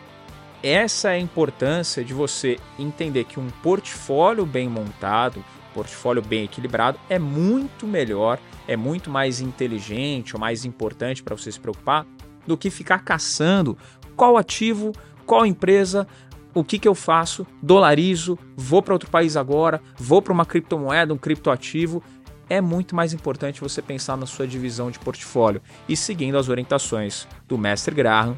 essa 0.63 1.09
é 1.09 1.13
a 1.13 1.19
importância 1.19 2.03
de 2.03 2.13
você 2.13 2.59
entender 2.77 3.23
que 3.23 3.39
um 3.39 3.49
portfólio 3.63 4.45
bem 4.45 4.69
montado, 4.69 5.43
portfólio 5.73 6.21
bem 6.21 6.43
equilibrado, 6.43 6.99
é 7.09 7.17
muito 7.17 7.87
melhor, 7.87 8.37
é 8.67 8.77
muito 8.77 9.09
mais 9.09 9.41
inteligente 9.41 10.35
ou 10.35 10.39
mais 10.39 10.65
importante 10.65 11.23
para 11.23 11.35
você 11.35 11.51
se 11.51 11.59
preocupar 11.59 12.05
do 12.45 12.57
que 12.57 12.69
ficar 12.69 12.99
caçando 12.99 13.77
qual 14.15 14.37
ativo, 14.37 14.91
qual 15.25 15.45
empresa, 15.45 16.07
o 16.53 16.63
que, 16.63 16.77
que 16.77 16.87
eu 16.87 16.93
faço, 16.93 17.47
dolarizo, 17.61 18.37
vou 18.55 18.81
para 18.81 18.93
outro 18.93 19.09
país 19.09 19.37
agora, 19.37 19.81
vou 19.95 20.21
para 20.21 20.33
uma 20.33 20.45
criptomoeda, 20.45 21.13
um 21.13 21.17
criptoativo. 21.17 22.03
É 22.49 22.59
muito 22.59 22.95
mais 22.95 23.13
importante 23.13 23.61
você 23.61 23.81
pensar 23.81 24.17
na 24.17 24.25
sua 24.25 24.45
divisão 24.45 24.91
de 24.91 24.99
portfólio 24.99 25.61
e 25.87 25.95
seguindo 25.95 26.37
as 26.37 26.49
orientações 26.49 27.25
do 27.47 27.57
mestre 27.57 27.95
Graham, 27.95 28.37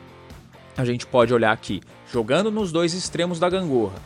a 0.77 0.85
gente 0.85 1.05
pode 1.05 1.33
olhar 1.33 1.51
aqui, 1.51 1.81
jogando 2.13 2.51
nos 2.51 2.72
dois 2.72 2.93
extremos 2.93 3.39
da 3.39 3.50
gangorra. 3.50 3.98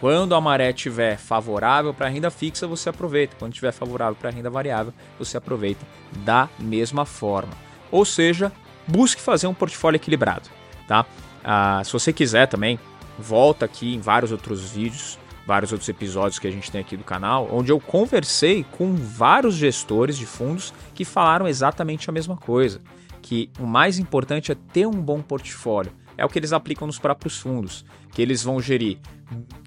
Quando 0.00 0.34
a 0.34 0.40
maré 0.40 0.70
estiver 0.70 1.18
favorável 1.18 1.92
para 1.92 2.06
a 2.06 2.08
renda 2.08 2.30
fixa, 2.30 2.66
você 2.66 2.88
aproveita. 2.88 3.36
Quando 3.38 3.52
estiver 3.52 3.70
favorável 3.70 4.14
para 4.14 4.30
a 4.30 4.32
renda 4.32 4.48
variável, 4.48 4.94
você 5.18 5.36
aproveita 5.36 5.86
da 6.24 6.48
mesma 6.58 7.04
forma. 7.04 7.52
Ou 7.90 8.04
seja, 8.04 8.50
busque 8.86 9.20
fazer 9.20 9.46
um 9.46 9.54
portfólio 9.54 9.96
equilibrado. 9.96 10.48
Tá? 10.88 11.04
Ah, 11.44 11.82
se 11.84 11.92
você 11.92 12.12
quiser 12.12 12.46
também, 12.46 12.78
volta 13.18 13.66
aqui 13.66 13.94
em 13.94 14.00
vários 14.00 14.32
outros 14.32 14.70
vídeos, 14.70 15.18
vários 15.46 15.70
outros 15.70 15.88
episódios 15.88 16.38
que 16.38 16.48
a 16.48 16.50
gente 16.50 16.70
tem 16.70 16.80
aqui 16.80 16.96
do 16.96 17.04
canal, 17.04 17.48
onde 17.52 17.70
eu 17.70 17.78
conversei 17.78 18.64
com 18.72 18.94
vários 18.94 19.54
gestores 19.54 20.16
de 20.16 20.24
fundos 20.24 20.72
que 20.94 21.04
falaram 21.04 21.46
exatamente 21.46 22.08
a 22.08 22.12
mesma 22.12 22.36
coisa 22.36 22.80
que 23.20 23.50
o 23.58 23.66
mais 23.66 23.98
importante 23.98 24.52
é 24.52 24.56
ter 24.72 24.86
um 24.86 25.00
bom 25.00 25.22
portfólio. 25.22 25.92
É 26.16 26.24
o 26.24 26.28
que 26.28 26.38
eles 26.38 26.52
aplicam 26.52 26.86
nos 26.86 26.98
próprios 26.98 27.38
fundos, 27.38 27.84
que 28.12 28.22
eles 28.22 28.42
vão 28.42 28.60
gerir 28.60 28.98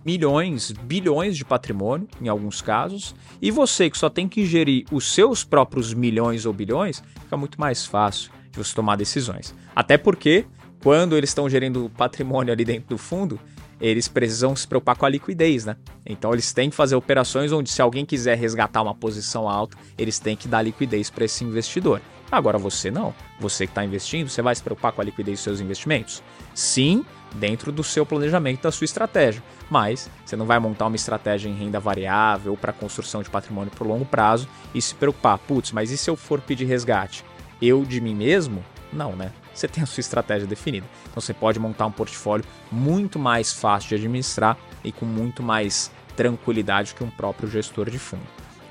milhões, 0.05 0.71
bilhões 0.71 1.35
de 1.35 1.43
patrimônio, 1.43 2.07
em 2.21 2.27
alguns 2.27 2.61
casos, 2.61 3.13
e 3.41 3.51
você 3.51 3.89
que 3.89 3.97
só 3.97 4.09
tem 4.09 4.27
que 4.27 4.45
gerir 4.45 4.85
os 4.91 5.13
seus 5.13 5.43
próprios 5.43 5.93
milhões 5.93 6.45
ou 6.45 6.53
bilhões, 6.53 7.03
fica 7.21 7.35
muito 7.35 7.59
mais 7.59 7.85
fácil 7.85 8.31
de 8.51 8.57
você 8.57 8.73
tomar 8.73 8.95
decisões. 8.95 9.53
Até 9.75 9.97
porque, 9.97 10.45
quando 10.81 11.17
eles 11.17 11.29
estão 11.29 11.49
gerindo 11.49 11.91
patrimônio 11.97 12.53
ali 12.53 12.63
dentro 12.63 12.89
do 12.89 12.97
fundo, 12.97 13.39
eles 13.79 14.07
precisam 14.07 14.55
se 14.55 14.67
preocupar 14.67 14.95
com 14.95 15.05
a 15.05 15.09
liquidez, 15.09 15.65
né? 15.65 15.75
Então 16.05 16.33
eles 16.33 16.51
têm 16.51 16.69
que 16.69 16.75
fazer 16.75 16.95
operações 16.95 17.51
onde 17.51 17.69
se 17.69 17.81
alguém 17.81 18.05
quiser 18.05 18.37
resgatar 18.37 18.81
uma 18.81 18.95
posição 18.95 19.47
alta, 19.47 19.77
eles 19.97 20.17
têm 20.19 20.35
que 20.35 20.47
dar 20.47 20.61
liquidez 20.61 21.09
para 21.09 21.25
esse 21.25 21.43
investidor. 21.43 22.01
Agora 22.31 22.57
você 22.57 22.91
não. 22.91 23.13
Você 23.39 23.65
que 23.65 23.71
está 23.71 23.83
investindo, 23.83 24.29
você 24.29 24.41
vai 24.41 24.53
se 24.53 24.61
preocupar 24.61 24.91
com 24.91 25.01
a 25.01 25.03
liquidez 25.03 25.37
dos 25.37 25.43
seus 25.43 25.59
investimentos? 25.59 26.21
Sim, 26.53 27.05
dentro 27.35 27.71
do 27.71 27.83
seu 27.83 28.05
planejamento, 28.05 28.63
da 28.63 28.71
sua 28.71 28.85
estratégia. 28.85 29.41
Mas 29.69 30.09
você 30.25 30.35
não 30.35 30.45
vai 30.45 30.59
montar 30.59 30.87
uma 30.87 30.95
estratégia 30.95 31.49
em 31.49 31.55
renda 31.55 31.79
variável 31.79 32.57
para 32.57 32.73
construção 32.73 33.21
de 33.21 33.29
patrimônio 33.29 33.71
por 33.71 33.87
longo 33.87 34.05
prazo 34.05 34.47
e 34.73 34.81
se 34.81 34.95
preocupar, 34.95 35.37
putz, 35.37 35.71
mas 35.71 35.91
e 35.91 35.97
se 35.97 36.09
eu 36.09 36.15
for 36.15 36.41
pedir 36.41 36.65
resgate? 36.65 37.23
Eu 37.61 37.85
de 37.85 38.01
mim 38.01 38.15
mesmo? 38.15 38.63
Não, 38.91 39.15
né? 39.15 39.31
Você 39.53 39.67
tem 39.67 39.83
a 39.83 39.87
sua 39.87 40.01
estratégia 40.01 40.47
definida. 40.47 40.85
Então 41.09 41.19
você 41.21 41.33
pode 41.33 41.59
montar 41.59 41.85
um 41.87 41.91
portfólio 41.91 42.45
muito 42.71 43.17
mais 43.17 43.53
fácil 43.53 43.89
de 43.89 43.95
administrar 43.95 44.57
e 44.83 44.91
com 44.91 45.05
muito 45.05 45.41
mais 45.41 45.91
tranquilidade 46.15 46.93
que 46.93 47.03
um 47.03 47.09
próprio 47.09 47.49
gestor 47.49 47.89
de 47.89 47.99
fundo. 47.99 48.23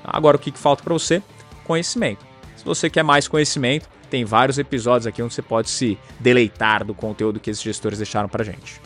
Agora 0.03 0.37
o 0.37 0.39
que 0.39 0.51
falta 0.51 0.83
para 0.83 0.93
você? 0.93 1.21
Conhecimento. 1.65 2.26
Você 2.67 2.89
quer 2.89 3.01
mais 3.01 3.29
conhecimento, 3.29 3.87
tem 4.09 4.25
vários 4.25 4.59
episódios 4.59 5.07
aqui 5.07 5.23
onde 5.23 5.33
você 5.33 5.41
pode 5.41 5.69
se 5.69 5.97
deleitar 6.19 6.83
do 6.83 6.93
conteúdo 6.93 7.39
que 7.39 7.49
esses 7.49 7.63
gestores 7.63 7.97
deixaram 7.97 8.27
para 8.27 8.43
gente. 8.43 8.81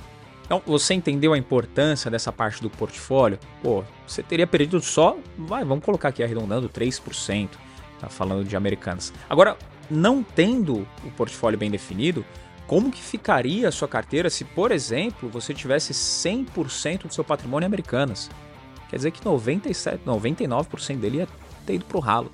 Então, 0.46 0.62
você 0.67 0.94
entendeu 0.94 1.34
a 1.34 1.38
importância 1.38 2.12
dessa 2.12 2.32
parte 2.32 2.62
do 2.62 2.70
portfólio? 2.70 3.39
Pô, 3.63 3.84
você 4.06 4.22
teria 4.22 4.46
perdido 4.46 4.80
só, 4.82 5.17
vai, 5.36 5.65
vamos 5.65 5.84
colocar 5.84 6.10
aqui 6.10 6.22
arredondando 6.22 6.70
3%, 6.70 7.50
tá 8.00 8.08
falando 8.08 8.48
de 8.48 8.56
americanas. 8.56 9.12
Agora, 9.28 9.58
não 9.89 10.22
tendo 10.22 10.88
o 11.04 11.12
portfólio 11.17 11.58
bem 11.58 11.72
definido, 11.72 12.24
como 12.67 12.91
que 12.91 13.02
ficaria 13.02 13.67
a 13.67 13.72
sua 13.72 13.88
carteira 13.88 14.30
se, 14.30 14.46
por 14.46 14.72
exemplo, 14.72 15.28
você 15.28 15.56
tivesse 15.56 15.91
100% 15.91 17.08
do 17.08 17.13
seu 17.13 17.24
patrimônio 17.24 17.65
em 17.65 17.67
americanas? 17.67 18.30
Quer 18.89 18.98
dizer 18.98 19.12
que 19.12 19.26
97, 19.26 20.04
99% 20.06 20.98
dele 20.98 21.17
ia 21.17 21.28
ter 21.65 21.76
ido 21.76 21.86
para 21.86 21.98
o 21.98 22.02
ralo. 22.02 22.32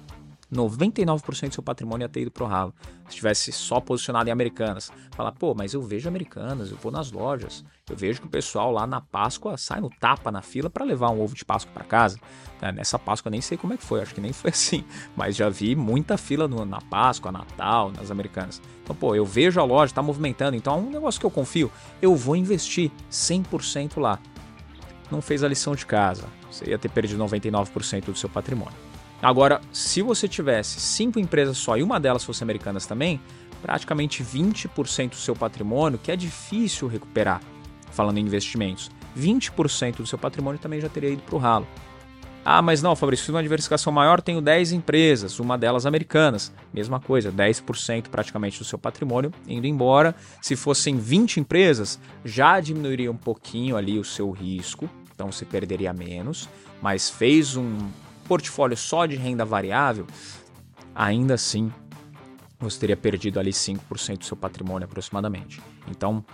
99% 0.53 1.49
do 1.49 1.53
seu 1.53 1.63
patrimônio 1.63 2.05
ia 2.05 2.09
ter 2.09 2.21
ido 2.21 2.31
pro 2.31 2.45
ralo. 2.45 2.73
Se 3.09 3.15
tivesse 3.15 3.51
só 3.51 3.79
posicionado 3.79 4.29
em 4.29 4.31
Americanas. 4.31 4.91
Falar, 5.11 5.31
pô, 5.33 5.53
mas 5.53 5.73
eu 5.73 5.81
vejo 5.81 6.07
Americanas, 6.07 6.71
eu 6.71 6.77
vou 6.77 6.91
nas 6.91 7.11
lojas, 7.11 7.65
eu 7.89 7.95
vejo 7.95 8.21
que 8.21 8.27
o 8.27 8.29
pessoal 8.29 8.71
lá 8.71 8.85
na 8.85 9.01
Páscoa 9.01 9.57
sai 9.57 9.81
no 9.81 9.89
tapa 9.89 10.31
na 10.31 10.41
fila 10.41 10.69
para 10.69 10.85
levar 10.85 11.09
um 11.09 11.21
ovo 11.21 11.35
de 11.35 11.43
Páscoa 11.43 11.71
para 11.73 11.83
casa. 11.83 12.19
É, 12.61 12.71
nessa 12.71 12.97
Páscoa 12.97 13.29
nem 13.29 13.41
sei 13.41 13.57
como 13.57 13.73
é 13.73 13.77
que 13.77 13.83
foi, 13.83 14.01
acho 14.01 14.15
que 14.15 14.21
nem 14.21 14.33
foi 14.33 14.49
assim, 14.51 14.83
mas 15.15 15.35
já 15.35 15.49
vi 15.49 15.75
muita 15.75 16.17
fila 16.17 16.47
no, 16.47 16.65
na 16.65 16.81
Páscoa, 16.81 17.31
Natal, 17.31 17.91
nas 17.91 18.09
Americanas. 18.09 18.61
Então, 18.83 18.95
pô, 18.95 19.15
eu 19.15 19.25
vejo 19.25 19.59
a 19.59 19.63
loja, 19.63 19.93
tá 19.93 20.01
movimentando, 20.01 20.55
então 20.55 20.73
é 20.73 20.77
um 20.77 20.89
negócio 20.89 21.19
que 21.19 21.25
eu 21.25 21.31
confio, 21.31 21.71
eu 22.01 22.15
vou 22.15 22.35
investir 22.35 22.91
100% 23.11 23.99
lá. 23.99 24.19
Não 25.11 25.21
fez 25.21 25.43
a 25.43 25.47
lição 25.47 25.75
de 25.75 25.85
casa, 25.85 26.25
você 26.51 26.69
ia 26.69 26.77
ter 26.77 26.89
perdido 26.89 27.23
99% 27.23 28.05
do 28.05 28.15
seu 28.15 28.29
patrimônio. 28.29 28.86
Agora, 29.21 29.61
se 29.71 30.01
você 30.01 30.27
tivesse 30.27 30.79
cinco 30.79 31.19
empresas 31.19 31.57
só 31.57 31.77
e 31.77 31.83
uma 31.83 31.99
delas 31.99 32.23
fosse 32.23 32.43
americanas 32.43 32.85
também, 32.85 33.19
praticamente 33.61 34.23
20% 34.23 35.11
do 35.11 35.15
seu 35.15 35.35
patrimônio, 35.35 35.97
que 35.97 36.11
é 36.11 36.15
difícil 36.15 36.87
recuperar, 36.87 37.41
falando 37.91 38.19
em 38.19 38.21
investimentos, 38.21 38.91
20% 39.17 39.97
do 39.97 40.05
seu 40.05 40.19
patrimônio 40.19 40.59
também 40.59 40.79
já 40.79 40.87
teria 40.87 41.09
ido 41.09 41.23
para 41.23 41.35
o 41.35 41.39
ralo. 41.39 41.67
Ah, 42.45 42.61
mas 42.61 42.81
não, 42.81 42.95
Fabrício, 42.95 43.25
fiz 43.25 43.35
uma 43.35 43.43
diversificação 43.43 43.91
maior, 43.91 44.21
tenho 44.21 44.39
10 44.39 44.71
empresas, 44.71 45.37
uma 45.37 45.57
delas 45.57 45.85
americanas. 45.85 46.53
Mesma 46.73 46.97
coisa, 46.97 47.29
10% 47.29 48.07
praticamente 48.07 48.59
do 48.59 48.63
seu 48.63 48.79
patrimônio 48.79 49.33
indo 49.45 49.67
embora. 49.67 50.15
Se 50.41 50.55
fossem 50.55 50.97
20 50.97 51.41
empresas, 51.41 51.99
já 52.23 52.61
diminuiria 52.61 53.11
um 53.11 53.17
pouquinho 53.17 53.75
ali 53.75 53.99
o 53.99 54.03
seu 54.05 54.31
risco, 54.31 54.89
então 55.13 55.29
você 55.29 55.43
perderia 55.43 55.91
menos, 55.91 56.47
mas 56.81 57.09
fez 57.09 57.57
um 57.57 57.89
portfólio 58.27 58.75
só 58.75 59.05
de 59.05 59.15
renda 59.15 59.45
variável, 59.45 60.05
ainda 60.93 61.35
assim 61.35 61.71
você 62.59 62.79
teria 62.79 62.97
perdido 62.97 63.39
ali 63.39 63.51
5% 63.51 64.17
do 64.17 64.25
seu 64.25 64.35
patrimônio 64.35 64.85
aproximadamente. 64.85 65.61
Então, 65.87 66.25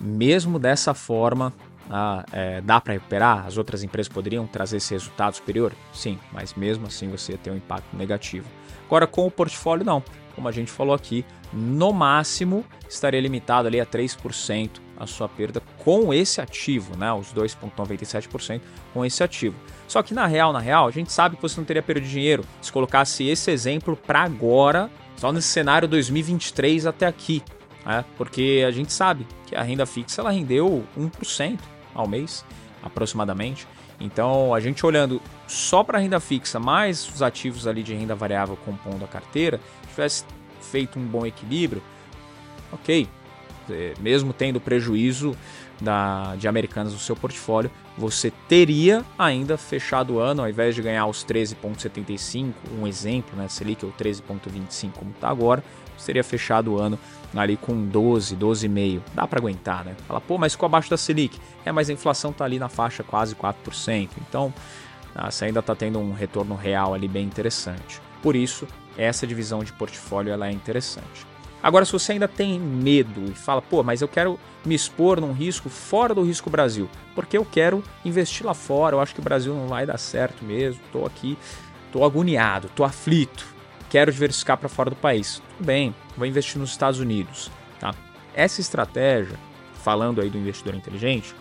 mesmo 0.00 0.58
dessa 0.58 0.94
forma, 0.94 1.52
ah, 1.90 2.24
é, 2.32 2.60
dá 2.60 2.80
para 2.80 2.94
recuperar? 2.94 3.46
As 3.46 3.58
outras 3.58 3.82
empresas 3.82 4.08
poderiam 4.08 4.46
trazer 4.46 4.78
esse 4.78 4.94
resultado 4.94 5.34
superior? 5.34 5.72
Sim, 5.92 6.18
mas 6.32 6.54
mesmo 6.54 6.86
assim 6.86 7.10
você 7.10 7.36
tem 7.36 7.52
um 7.52 7.56
impacto 7.56 7.94
negativo. 7.94 8.48
Agora 8.86 9.06
com 9.06 9.26
o 9.26 9.30
portfólio 9.30 9.84
não. 9.84 10.02
Como 10.34 10.48
a 10.48 10.52
gente 10.52 10.70
falou 10.70 10.94
aqui, 10.94 11.24
no 11.52 11.92
máximo 11.92 12.64
estaria 12.88 13.20
limitado 13.20 13.68
ali 13.68 13.80
a 13.80 13.86
3% 13.86 14.70
a 15.00 15.06
sua 15.06 15.26
perda 15.26 15.62
com 15.78 16.12
esse 16.12 16.42
ativo, 16.42 16.94
né? 16.96 17.10
Os 17.12 17.32
2,97% 17.32 18.60
com 18.92 19.04
esse 19.04 19.24
ativo. 19.24 19.56
Só 19.88 20.02
que 20.02 20.12
na 20.12 20.26
real, 20.26 20.52
na 20.52 20.60
real, 20.60 20.86
a 20.86 20.90
gente 20.90 21.10
sabe 21.10 21.36
que 21.36 21.42
você 21.42 21.58
não 21.58 21.64
teria 21.64 21.82
perda 21.82 22.02
de 22.02 22.10
dinheiro 22.10 22.44
se 22.60 22.70
colocasse 22.70 23.26
esse 23.26 23.50
exemplo 23.50 23.96
para 23.96 24.22
agora, 24.22 24.90
só 25.16 25.32
nesse 25.32 25.48
cenário 25.48 25.88
2023 25.88 26.86
até 26.86 27.06
aqui, 27.06 27.42
né? 27.84 28.04
Porque 28.18 28.62
a 28.66 28.70
gente 28.70 28.92
sabe 28.92 29.26
que 29.46 29.56
a 29.56 29.62
renda 29.62 29.86
fixa 29.86 30.20
ela 30.20 30.30
rendeu 30.30 30.84
1% 30.96 31.58
ao 31.94 32.06
mês, 32.06 32.44
aproximadamente. 32.82 33.66
Então, 33.98 34.54
a 34.54 34.60
gente 34.60 34.84
olhando 34.84 35.20
só 35.46 35.82
para 35.82 35.98
a 35.98 36.00
renda 36.00 36.20
fixa, 36.20 36.60
mais 36.60 37.08
os 37.08 37.22
ativos 37.22 37.66
ali 37.66 37.82
de 37.82 37.94
renda 37.94 38.14
variável 38.14 38.56
compondo 38.64 39.04
a 39.04 39.08
carteira, 39.08 39.60
tivesse 39.88 40.24
feito 40.60 40.98
um 40.98 41.06
bom 41.06 41.26
equilíbrio, 41.26 41.82
ok, 42.72 43.08
mesmo 44.00 44.32
tendo 44.32 44.60
prejuízo 44.60 45.36
da, 45.80 46.36
de 46.36 46.46
americanas 46.46 46.92
no 46.92 46.98
seu 46.98 47.16
portfólio, 47.16 47.70
você 47.96 48.32
teria 48.48 49.04
ainda 49.18 49.56
fechado 49.56 50.14
o 50.14 50.18
ano, 50.18 50.42
ao 50.42 50.48
invés 50.48 50.74
de 50.74 50.82
ganhar 50.82 51.06
os 51.06 51.24
13,75, 51.24 52.52
um 52.78 52.86
exemplo, 52.86 53.36
né, 53.36 53.48
Selic 53.48 53.84
ou 53.84 53.92
13,25 53.92 54.92
como 54.92 55.10
está 55.10 55.28
agora, 55.28 55.62
você 55.96 56.06
teria 56.06 56.24
fechado 56.24 56.72
o 56.72 56.78
ano 56.78 56.98
ali 57.34 57.56
com 57.56 57.86
12, 57.86 58.36
12,5. 58.36 59.00
Dá 59.14 59.26
para 59.26 59.38
aguentar, 59.38 59.84
né? 59.84 59.94
Fala, 60.08 60.20
pô, 60.20 60.38
mas 60.38 60.52
ficou 60.52 60.66
abaixo 60.66 60.90
da 60.90 60.96
Selic. 60.96 61.38
É, 61.64 61.70
mas 61.70 61.90
a 61.90 61.92
inflação 61.92 62.32
tá 62.32 62.44
ali 62.44 62.58
na 62.58 62.68
faixa 62.68 63.02
quase 63.02 63.34
4%. 63.34 64.08
Então, 64.26 64.52
ah, 65.14 65.30
você 65.30 65.44
ainda 65.44 65.60
está 65.60 65.74
tendo 65.74 65.98
um 65.98 66.12
retorno 66.12 66.54
real 66.54 66.94
ali 66.94 67.06
bem 67.06 67.26
interessante. 67.26 68.00
Por 68.22 68.34
isso, 68.34 68.66
essa 68.96 69.26
divisão 69.26 69.62
de 69.62 69.72
portfólio 69.72 70.32
ela 70.32 70.48
é 70.48 70.52
interessante. 70.52 71.29
Agora, 71.62 71.84
se 71.84 71.92
você 71.92 72.12
ainda 72.12 72.26
tem 72.26 72.58
medo 72.58 73.24
e 73.30 73.34
fala, 73.34 73.60
pô, 73.60 73.82
mas 73.82 74.00
eu 74.00 74.08
quero 74.08 74.38
me 74.64 74.74
expor 74.74 75.20
num 75.20 75.32
risco 75.32 75.68
fora 75.68 76.14
do 76.14 76.22
risco 76.22 76.48
Brasil, 76.48 76.88
porque 77.14 77.36
eu 77.36 77.44
quero 77.44 77.84
investir 78.04 78.46
lá 78.46 78.54
fora, 78.54 78.96
eu 78.96 79.00
acho 79.00 79.14
que 79.14 79.20
o 79.20 79.24
Brasil 79.24 79.54
não 79.54 79.68
vai 79.68 79.84
dar 79.84 79.98
certo 79.98 80.44
mesmo, 80.44 80.80
estou 80.86 81.06
aqui, 81.06 81.36
estou 81.86 82.04
agoniado, 82.04 82.68
estou 82.68 82.84
aflito, 82.86 83.46
quero 83.90 84.10
diversificar 84.10 84.56
para 84.56 84.68
fora 84.68 84.90
do 84.90 84.96
país. 84.96 85.42
Tudo 85.56 85.66
bem, 85.66 85.94
vou 86.16 86.26
investir 86.26 86.58
nos 86.58 86.70
Estados 86.70 86.98
Unidos. 86.98 87.50
Tá? 87.78 87.94
Essa 88.34 88.60
estratégia, 88.60 89.38
falando 89.82 90.20
aí 90.20 90.30
do 90.30 90.38
investidor 90.38 90.74
inteligente, 90.74 91.34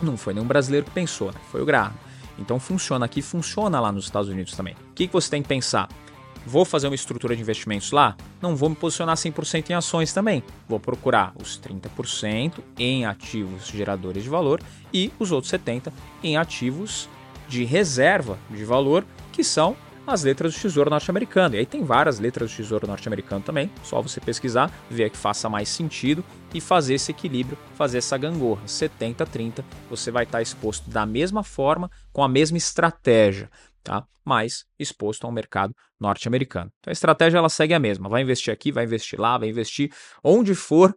não 0.00 0.16
foi 0.16 0.32
nenhum 0.32 0.46
brasileiro 0.46 0.86
que 0.86 0.92
pensou, 0.92 1.32
né? 1.32 1.40
foi 1.50 1.60
o 1.60 1.64
Graham. 1.64 1.92
Então 2.38 2.58
funciona 2.58 3.04
aqui, 3.04 3.20
funciona 3.20 3.80
lá 3.80 3.90
nos 3.92 4.04
Estados 4.04 4.30
Unidos 4.30 4.54
também. 4.54 4.74
O 4.74 4.94
que, 4.94 5.06
que 5.06 5.12
você 5.12 5.28
tem 5.28 5.42
que 5.42 5.48
pensar? 5.48 5.88
Vou 6.46 6.64
fazer 6.64 6.88
uma 6.88 6.94
estrutura 6.94 7.36
de 7.36 7.42
investimentos 7.42 7.92
lá? 7.92 8.16
Não 8.40 8.56
vou 8.56 8.70
me 8.70 8.76
posicionar 8.76 9.16
100% 9.16 9.70
em 9.70 9.74
ações 9.74 10.12
também. 10.12 10.42
Vou 10.68 10.80
procurar 10.80 11.32
os 11.40 11.60
30% 11.60 12.60
em 12.78 13.04
ativos 13.04 13.66
geradores 13.66 14.22
de 14.22 14.28
valor 14.28 14.60
e 14.92 15.12
os 15.18 15.32
outros 15.32 15.52
70% 15.52 15.92
em 16.22 16.36
ativos 16.36 17.08
de 17.48 17.64
reserva 17.64 18.38
de 18.48 18.64
valor, 18.64 19.04
que 19.32 19.44
são 19.44 19.76
as 20.06 20.22
letras 20.24 20.54
do 20.54 20.60
Tesouro 20.60 20.90
Norte-Americano. 20.90 21.54
E 21.54 21.58
aí 21.58 21.66
tem 21.66 21.84
várias 21.84 22.18
letras 22.18 22.50
do 22.50 22.56
Tesouro 22.56 22.86
Norte-Americano 22.86 23.42
também, 23.42 23.70
só 23.84 24.00
você 24.00 24.20
pesquisar, 24.20 24.70
ver 24.90 25.10
que 25.10 25.16
faça 25.16 25.48
mais 25.48 25.68
sentido 25.68 26.24
e 26.54 26.60
fazer 26.60 26.94
esse 26.94 27.10
equilíbrio, 27.10 27.58
fazer 27.74 27.98
essa 27.98 28.16
gangorra. 28.16 28.62
70-30, 28.66 29.62
você 29.88 30.10
vai 30.10 30.24
estar 30.24 30.42
exposto 30.42 30.88
da 30.90 31.04
mesma 31.04 31.42
forma, 31.42 31.90
com 32.12 32.24
a 32.24 32.28
mesma 32.28 32.58
estratégia 32.58 33.50
tá? 33.82 34.06
mas 34.24 34.64
exposto 34.78 35.24
ao 35.24 35.32
mercado 35.32 35.74
norte-americano. 35.98 36.70
Então 36.78 36.90
a 36.90 36.92
estratégia 36.92 37.38
ela 37.38 37.48
segue 37.48 37.74
a 37.74 37.80
mesma, 37.80 38.08
vai 38.08 38.22
investir 38.22 38.52
aqui, 38.52 38.70
vai 38.70 38.84
investir 38.84 39.20
lá, 39.20 39.36
vai 39.36 39.48
investir 39.48 39.90
onde 40.22 40.54
for, 40.54 40.94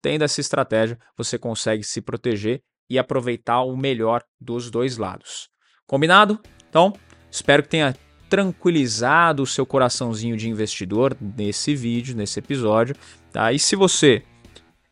tendo 0.00 0.24
essa 0.24 0.40
estratégia, 0.40 0.98
você 1.16 1.38
consegue 1.38 1.84
se 1.84 2.00
proteger 2.00 2.62
e 2.88 2.98
aproveitar 2.98 3.62
o 3.62 3.76
melhor 3.76 4.22
dos 4.40 4.70
dois 4.70 4.96
lados. 4.96 5.48
Combinado? 5.86 6.40
Então, 6.68 6.92
espero 7.30 7.62
que 7.62 7.68
tenha 7.68 7.94
tranquilizado 8.28 9.42
o 9.42 9.46
seu 9.46 9.66
coraçãozinho 9.66 10.36
de 10.36 10.48
investidor 10.48 11.16
nesse 11.20 11.74
vídeo, 11.74 12.16
nesse 12.16 12.38
episódio, 12.38 12.96
tá? 13.32 13.52
E 13.52 13.58
se 13.58 13.76
você 13.76 14.22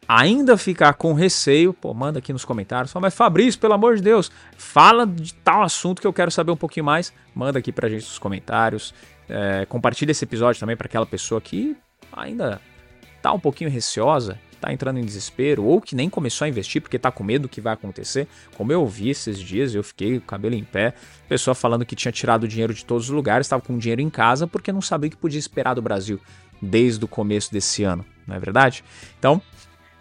ainda 0.09 0.57
ficar 0.57 0.95
com 0.95 1.13
receio, 1.13 1.75
pô, 1.75 1.93
manda 1.93 2.19
aqui 2.19 2.33
nos 2.33 2.45
comentários. 2.45 2.91
Fala, 2.91 3.03
mas 3.03 3.15
Fabrício, 3.15 3.61
pelo 3.61 3.75
amor 3.75 3.97
de 3.97 4.03
Deus, 4.03 4.33
fala 4.57 5.07
de 5.07 5.35
tal 5.35 5.63
assunto 5.63 6.01
que 6.01 6.07
eu 6.07 6.13
quero 6.13 6.31
saber 6.31 6.51
um 6.51 6.57
pouquinho 6.57 6.87
mais. 6.87 7.13
Manda 7.35 7.59
aqui 7.59 7.71
pra 7.71 7.89
gente 7.89 8.05
nos 8.05 8.19
comentários. 8.19 8.95
É, 9.29 9.67
compartilha 9.67 10.11
esse 10.11 10.25
episódio 10.25 10.59
também 10.59 10.77
para 10.77 10.87
aquela 10.87 11.05
pessoa 11.05 11.39
que 11.41 11.77
ainda 12.11 12.59
tá 13.21 13.31
um 13.33 13.39
pouquinho 13.39 13.69
receosa, 13.69 14.39
tá 14.59 14.73
entrando 14.73 14.99
em 14.99 15.05
desespero, 15.05 15.65
ou 15.65 15.81
que 15.83 15.95
nem 15.95 16.09
começou 16.09 16.47
a 16.47 16.49
investir 16.49 16.81
porque 16.81 16.99
tá 16.99 17.11
com 17.11 17.23
medo 17.23 17.43
do 17.43 17.49
que 17.49 17.61
vai 17.61 17.75
acontecer. 17.75 18.27
Como 18.57 18.73
eu 18.73 18.87
vi 18.87 19.11
esses 19.11 19.39
dias, 19.39 19.75
eu 19.75 19.85
fiquei 19.85 20.17
o 20.17 20.23
cabelo 20.23 20.55
em 20.55 20.65
pé, 20.65 20.95
pessoa 21.29 21.55
falando 21.55 21.85
que 21.85 21.95
tinha 21.95 22.11
tirado 22.11 22.49
dinheiro 22.49 22.73
de 22.73 22.85
todos 22.85 23.05
os 23.05 23.11
lugares, 23.11 23.47
estava 23.47 23.61
com 23.61 23.77
dinheiro 23.77 24.01
em 24.01 24.09
casa 24.09 24.47
porque 24.47 24.73
não 24.73 24.81
sabia 24.81 25.09
o 25.09 25.11
que 25.11 25.17
podia 25.17 25.39
esperar 25.39 25.75
do 25.75 25.83
Brasil 25.83 26.19
desde 26.63 27.05
o 27.05 27.09
começo 27.09 27.53
desse 27.53 27.85
ano, 27.85 28.05
não 28.27 28.35
é 28.35 28.39
verdade? 28.39 28.83
Então, 29.19 29.41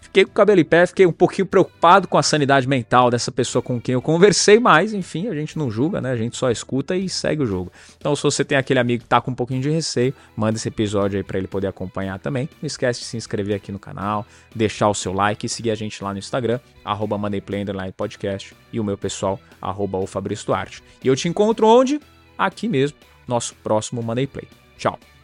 Fiquei 0.07 0.23
com 0.23 0.31
o 0.31 0.33
cabelo 0.33 0.59
em 0.61 0.65
pé, 0.65 0.85
fiquei 0.87 1.05
um 1.05 1.11
pouquinho 1.11 1.45
preocupado 1.45 2.07
com 2.07 2.17
a 2.17 2.23
sanidade 2.23 2.65
mental 2.65 3.11
dessa 3.11 3.29
pessoa 3.29 3.61
com 3.61 3.79
quem 3.79 3.93
eu 3.93 4.01
conversei, 4.01 4.57
mas 4.57 4.93
enfim, 4.93 5.27
a 5.27 5.35
gente 5.35 5.57
não 5.57 5.69
julga, 5.69 5.99
né? 5.99 6.11
A 6.11 6.15
gente 6.15 6.37
só 6.37 6.49
escuta 6.49 6.95
e 6.95 7.09
segue 7.09 7.43
o 7.43 7.45
jogo. 7.45 7.71
Então, 7.97 8.15
se 8.15 8.23
você 8.23 8.43
tem 8.45 8.57
aquele 8.57 8.79
amigo 8.79 9.03
que 9.03 9.09
tá 9.09 9.19
com 9.19 9.31
um 9.31 9.35
pouquinho 9.35 9.61
de 9.61 9.69
receio, 9.69 10.13
manda 10.35 10.57
esse 10.57 10.69
episódio 10.69 11.17
aí 11.17 11.23
para 11.23 11.37
ele 11.37 11.47
poder 11.47 11.67
acompanhar 11.67 12.17
também. 12.19 12.47
Não 12.61 12.67
esquece 12.67 13.01
de 13.01 13.05
se 13.05 13.17
inscrever 13.17 13.57
aqui 13.57 13.69
no 13.69 13.79
canal, 13.79 14.25
deixar 14.55 14.87
o 14.87 14.93
seu 14.93 15.11
like 15.11 15.45
e 15.45 15.49
seguir 15.49 15.71
a 15.71 15.75
gente 15.75 16.01
lá 16.01 16.13
no 16.13 16.19
Instagram, 16.19 16.59
arroba 16.85 17.19
Podcast 17.95 18.55
e 18.71 18.79
o 18.79 18.83
meu 18.83 18.97
pessoal, 18.97 19.39
arroba 19.61 19.97
o 19.97 20.07
Fabrício 20.07 20.47
Duarte. 20.47 20.81
E 21.03 21.07
eu 21.07 21.15
te 21.17 21.27
encontro 21.27 21.67
onde? 21.67 21.99
Aqui 22.37 22.69
mesmo, 22.69 22.97
nosso 23.27 23.53
próximo 23.55 24.01
Money 24.01 24.25
Play. 24.25 24.47
Tchau! 24.77 25.16